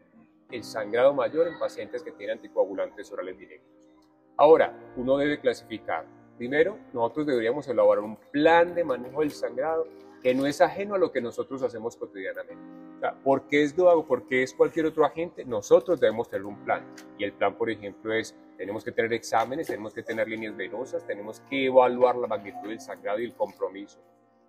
el 0.51 0.65
sangrado 0.65 1.15
mayor 1.15 1.47
en 1.47 1.61
pacientes 1.61 2.03
que 2.03 2.11
tienen 2.11 2.39
anticoagulantes 2.39 3.13
orales 3.13 3.39
directos. 3.39 3.95
Ahora, 4.37 4.77
uno 4.97 5.19
debe 5.19 5.39
clasificar. 5.39 6.05
Primero, 6.37 6.81
nosotros 6.93 7.27
deberíamos 7.29 7.69
elaborar 7.69 8.03
un 8.03 8.17
plan 8.33 8.75
de 8.75 8.83
manejo 8.83 9.21
del 9.21 9.31
sangrado 9.31 9.87
que 10.21 10.35
no 10.35 10.47
es 10.47 10.61
ajeno 10.61 10.97
a 10.97 10.99
lo 10.99 11.13
que 11.13 11.21
nosotros 11.21 11.63
hacemos 11.63 11.97
cotidianamente. 11.97 12.92
¿Por 13.11 13.49
qué 13.49 13.65
es 13.65 13.75
Duago? 13.75 14.07
¿Por 14.07 14.27
qué 14.27 14.43
es 14.43 14.55
cualquier 14.55 14.87
otro 14.87 15.05
agente? 15.05 15.45
Nosotros 15.45 15.99
debemos 15.99 16.29
tener 16.29 16.47
un 16.47 16.57
plan. 16.65 16.85
Y 17.19 17.25
el 17.25 17.33
plan, 17.33 17.57
por 17.57 17.69
ejemplo, 17.71 18.15
es, 18.15 18.37
tenemos 18.57 18.85
que 18.85 18.93
tener 18.93 19.13
exámenes, 19.13 19.67
tenemos 19.67 19.93
que 19.93 20.03
tener 20.03 20.29
líneas 20.29 20.57
venosas, 20.57 21.05
tenemos 21.07 21.41
que 21.51 21.67
evaluar 21.67 22.17
la 22.17 22.29
magnitud 22.29 22.69
del 22.69 22.81
sangrado 22.81 23.19
y 23.19 23.25
el 23.25 23.35
compromiso. 23.35 23.99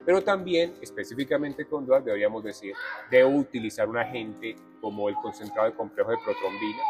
Pero 0.06 0.22
también, 0.22 0.74
específicamente 0.82 1.66
con 1.66 1.86
Duago, 1.86 2.06
deberíamos 2.06 2.44
decir, 2.44 2.74
debo 3.10 3.30
utilizar 3.30 3.88
un 3.88 3.98
agente 3.98 4.56
como 4.82 5.10
el 5.10 5.16
concentrado 5.16 5.70
de 5.70 5.76
complejo 5.76 6.12
de 6.12 6.18
protrombina. 6.18 6.84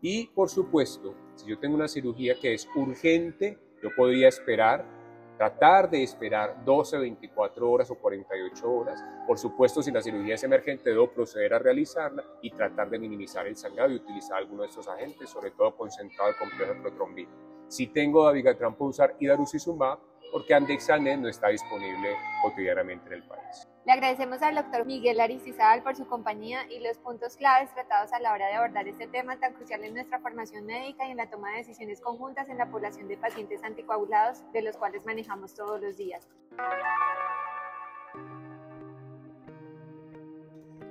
Y, 0.00 0.28
por 0.28 0.48
supuesto, 0.48 1.14
si 1.34 1.46
yo 1.46 1.58
tengo 1.58 1.74
una 1.74 1.88
cirugía 1.88 2.34
que 2.40 2.54
es 2.54 2.68
urgente, 2.76 3.58
yo 3.82 3.90
podría 3.96 4.28
esperar 4.28 4.86
tratar 5.36 5.90
de 5.90 6.02
esperar 6.02 6.64
12, 6.64 6.98
24 6.98 7.70
horas 7.70 7.90
o 7.90 7.96
48 7.96 8.70
horas. 8.70 9.04
Por 9.26 9.38
supuesto, 9.38 9.82
si 9.82 9.90
la 9.90 10.02
cirugía 10.02 10.34
es 10.34 10.44
emergente, 10.44 10.90
debo 10.90 11.10
proceder 11.10 11.54
a 11.54 11.58
realizarla 11.58 12.24
y 12.42 12.50
tratar 12.50 12.90
de 12.90 12.98
minimizar 12.98 13.46
el 13.46 13.56
sangrado 13.56 13.90
y 13.90 13.96
utilizar 13.96 14.38
alguno 14.38 14.62
de 14.62 14.68
estos 14.68 14.88
agentes, 14.88 15.28
sobre 15.28 15.50
todo 15.50 15.76
concentrado 15.76 16.30
de 16.30 16.38
complejo 16.38 16.74
protrombina. 16.80 17.30
Si 17.68 17.88
tengo 17.88 18.24
dabigatran, 18.24 18.74
puedo 18.76 18.90
usar 18.90 19.16
idarucizumab 19.18 19.98
porque 20.34 20.52
Andexanet 20.52 21.20
no 21.20 21.28
está 21.28 21.50
disponible 21.50 22.16
cotidianamente 22.42 23.06
en 23.06 23.12
el 23.12 23.22
país. 23.22 23.68
Le 23.86 23.92
agradecemos 23.92 24.42
al 24.42 24.56
doctor 24.56 24.84
Miguel 24.84 25.20
Aristizabal 25.20 25.84
por 25.84 25.94
su 25.94 26.08
compañía 26.08 26.66
y 26.72 26.80
los 26.80 26.98
puntos 26.98 27.36
claves 27.36 27.72
tratados 27.72 28.12
a 28.12 28.18
la 28.18 28.32
hora 28.32 28.48
de 28.48 28.54
abordar 28.54 28.88
este 28.88 29.06
tema 29.06 29.38
tan 29.38 29.52
crucial 29.52 29.84
en 29.84 29.94
nuestra 29.94 30.18
formación 30.18 30.66
médica 30.66 31.06
y 31.06 31.12
en 31.12 31.18
la 31.18 31.30
toma 31.30 31.52
de 31.52 31.58
decisiones 31.58 32.00
conjuntas 32.00 32.48
en 32.48 32.58
la 32.58 32.68
población 32.68 33.06
de 33.06 33.16
pacientes 33.16 33.62
anticoagulados, 33.62 34.42
de 34.52 34.62
los 34.62 34.76
cuales 34.76 35.06
manejamos 35.06 35.54
todos 35.54 35.80
los 35.80 35.96
días. 35.96 36.26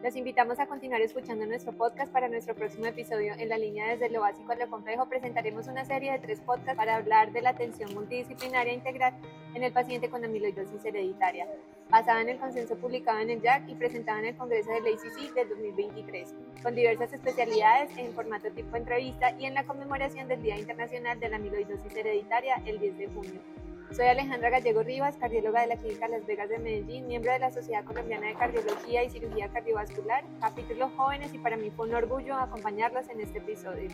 Los 0.03 0.17
invitamos 0.17 0.59
a 0.59 0.65
continuar 0.65 0.99
escuchando 0.99 1.45
nuestro 1.45 1.71
podcast 1.71 2.11
para 2.11 2.27
nuestro 2.27 2.53
próximo 2.53 2.85
episodio. 2.87 3.35
En 3.37 3.47
la 3.47 3.57
línea 3.57 3.87
desde 3.87 4.09
lo 4.09 4.19
básico 4.19 4.51
a 4.51 4.55
lo 4.55 4.69
complejo 4.69 5.07
presentaremos 5.07 5.67
una 5.67 5.85
serie 5.85 6.11
de 6.11 6.19
tres 6.19 6.41
podcasts 6.41 6.75
para 6.75 6.97
hablar 6.97 7.31
de 7.31 7.41
la 7.41 7.51
atención 7.51 7.93
multidisciplinaria 7.93 8.73
integral 8.73 9.13
en 9.55 9.63
el 9.63 9.71
paciente 9.71 10.09
con 10.09 10.25
amiloidosis 10.25 10.83
hereditaria, 10.83 11.47
basada 11.89 12.19
en 12.21 12.27
el 12.27 12.37
consenso 12.37 12.75
publicado 12.75 13.19
en 13.19 13.29
el 13.29 13.41
JAC 13.41 13.69
y 13.69 13.75
presentado 13.75 14.19
en 14.19 14.25
el 14.25 14.35
Congreso 14.35 14.71
del 14.71 14.93
ACC 14.93 15.33
del 15.35 15.47
2023, 15.47 16.35
con 16.61 16.75
diversas 16.75 17.13
especialidades 17.13 17.97
en 17.97 18.11
formato 18.11 18.51
tipo 18.51 18.75
entrevista 18.75 19.31
y 19.39 19.45
en 19.45 19.53
la 19.53 19.63
conmemoración 19.63 20.27
del 20.27 20.43
Día 20.43 20.59
Internacional 20.59 21.17
de 21.17 21.29
la 21.29 21.37
Amiloidosis 21.37 21.95
Hereditaria 21.95 22.61
el 22.65 22.77
10 22.77 22.97
de 22.97 23.07
junio. 23.07 23.62
Soy 23.95 24.07
Alejandra 24.07 24.49
Gallego 24.49 24.81
Rivas, 24.81 25.17
cardióloga 25.17 25.61
de 25.61 25.67
la 25.67 25.77
Clínica 25.77 26.07
Las 26.07 26.25
Vegas 26.25 26.49
de 26.49 26.57
Medellín, 26.57 27.05
miembro 27.05 27.31
de 27.31 27.37
la 27.37 27.51
Sociedad 27.51 27.85
Colombiana 27.85 28.25
de 28.25 28.33
Cardiología 28.33 29.03
y 29.03 29.09
Cirugía 29.11 29.49
Cardiovascular, 29.49 30.23
capítulo 30.41 30.89
Jóvenes 30.97 31.31
y 31.31 31.37
para 31.37 31.57
mí 31.57 31.69
fue 31.69 31.87
un 31.87 31.93
orgullo 31.93 32.33
acompañarlos 32.33 33.07
en 33.09 33.21
este 33.21 33.37
episodio. 33.37 33.91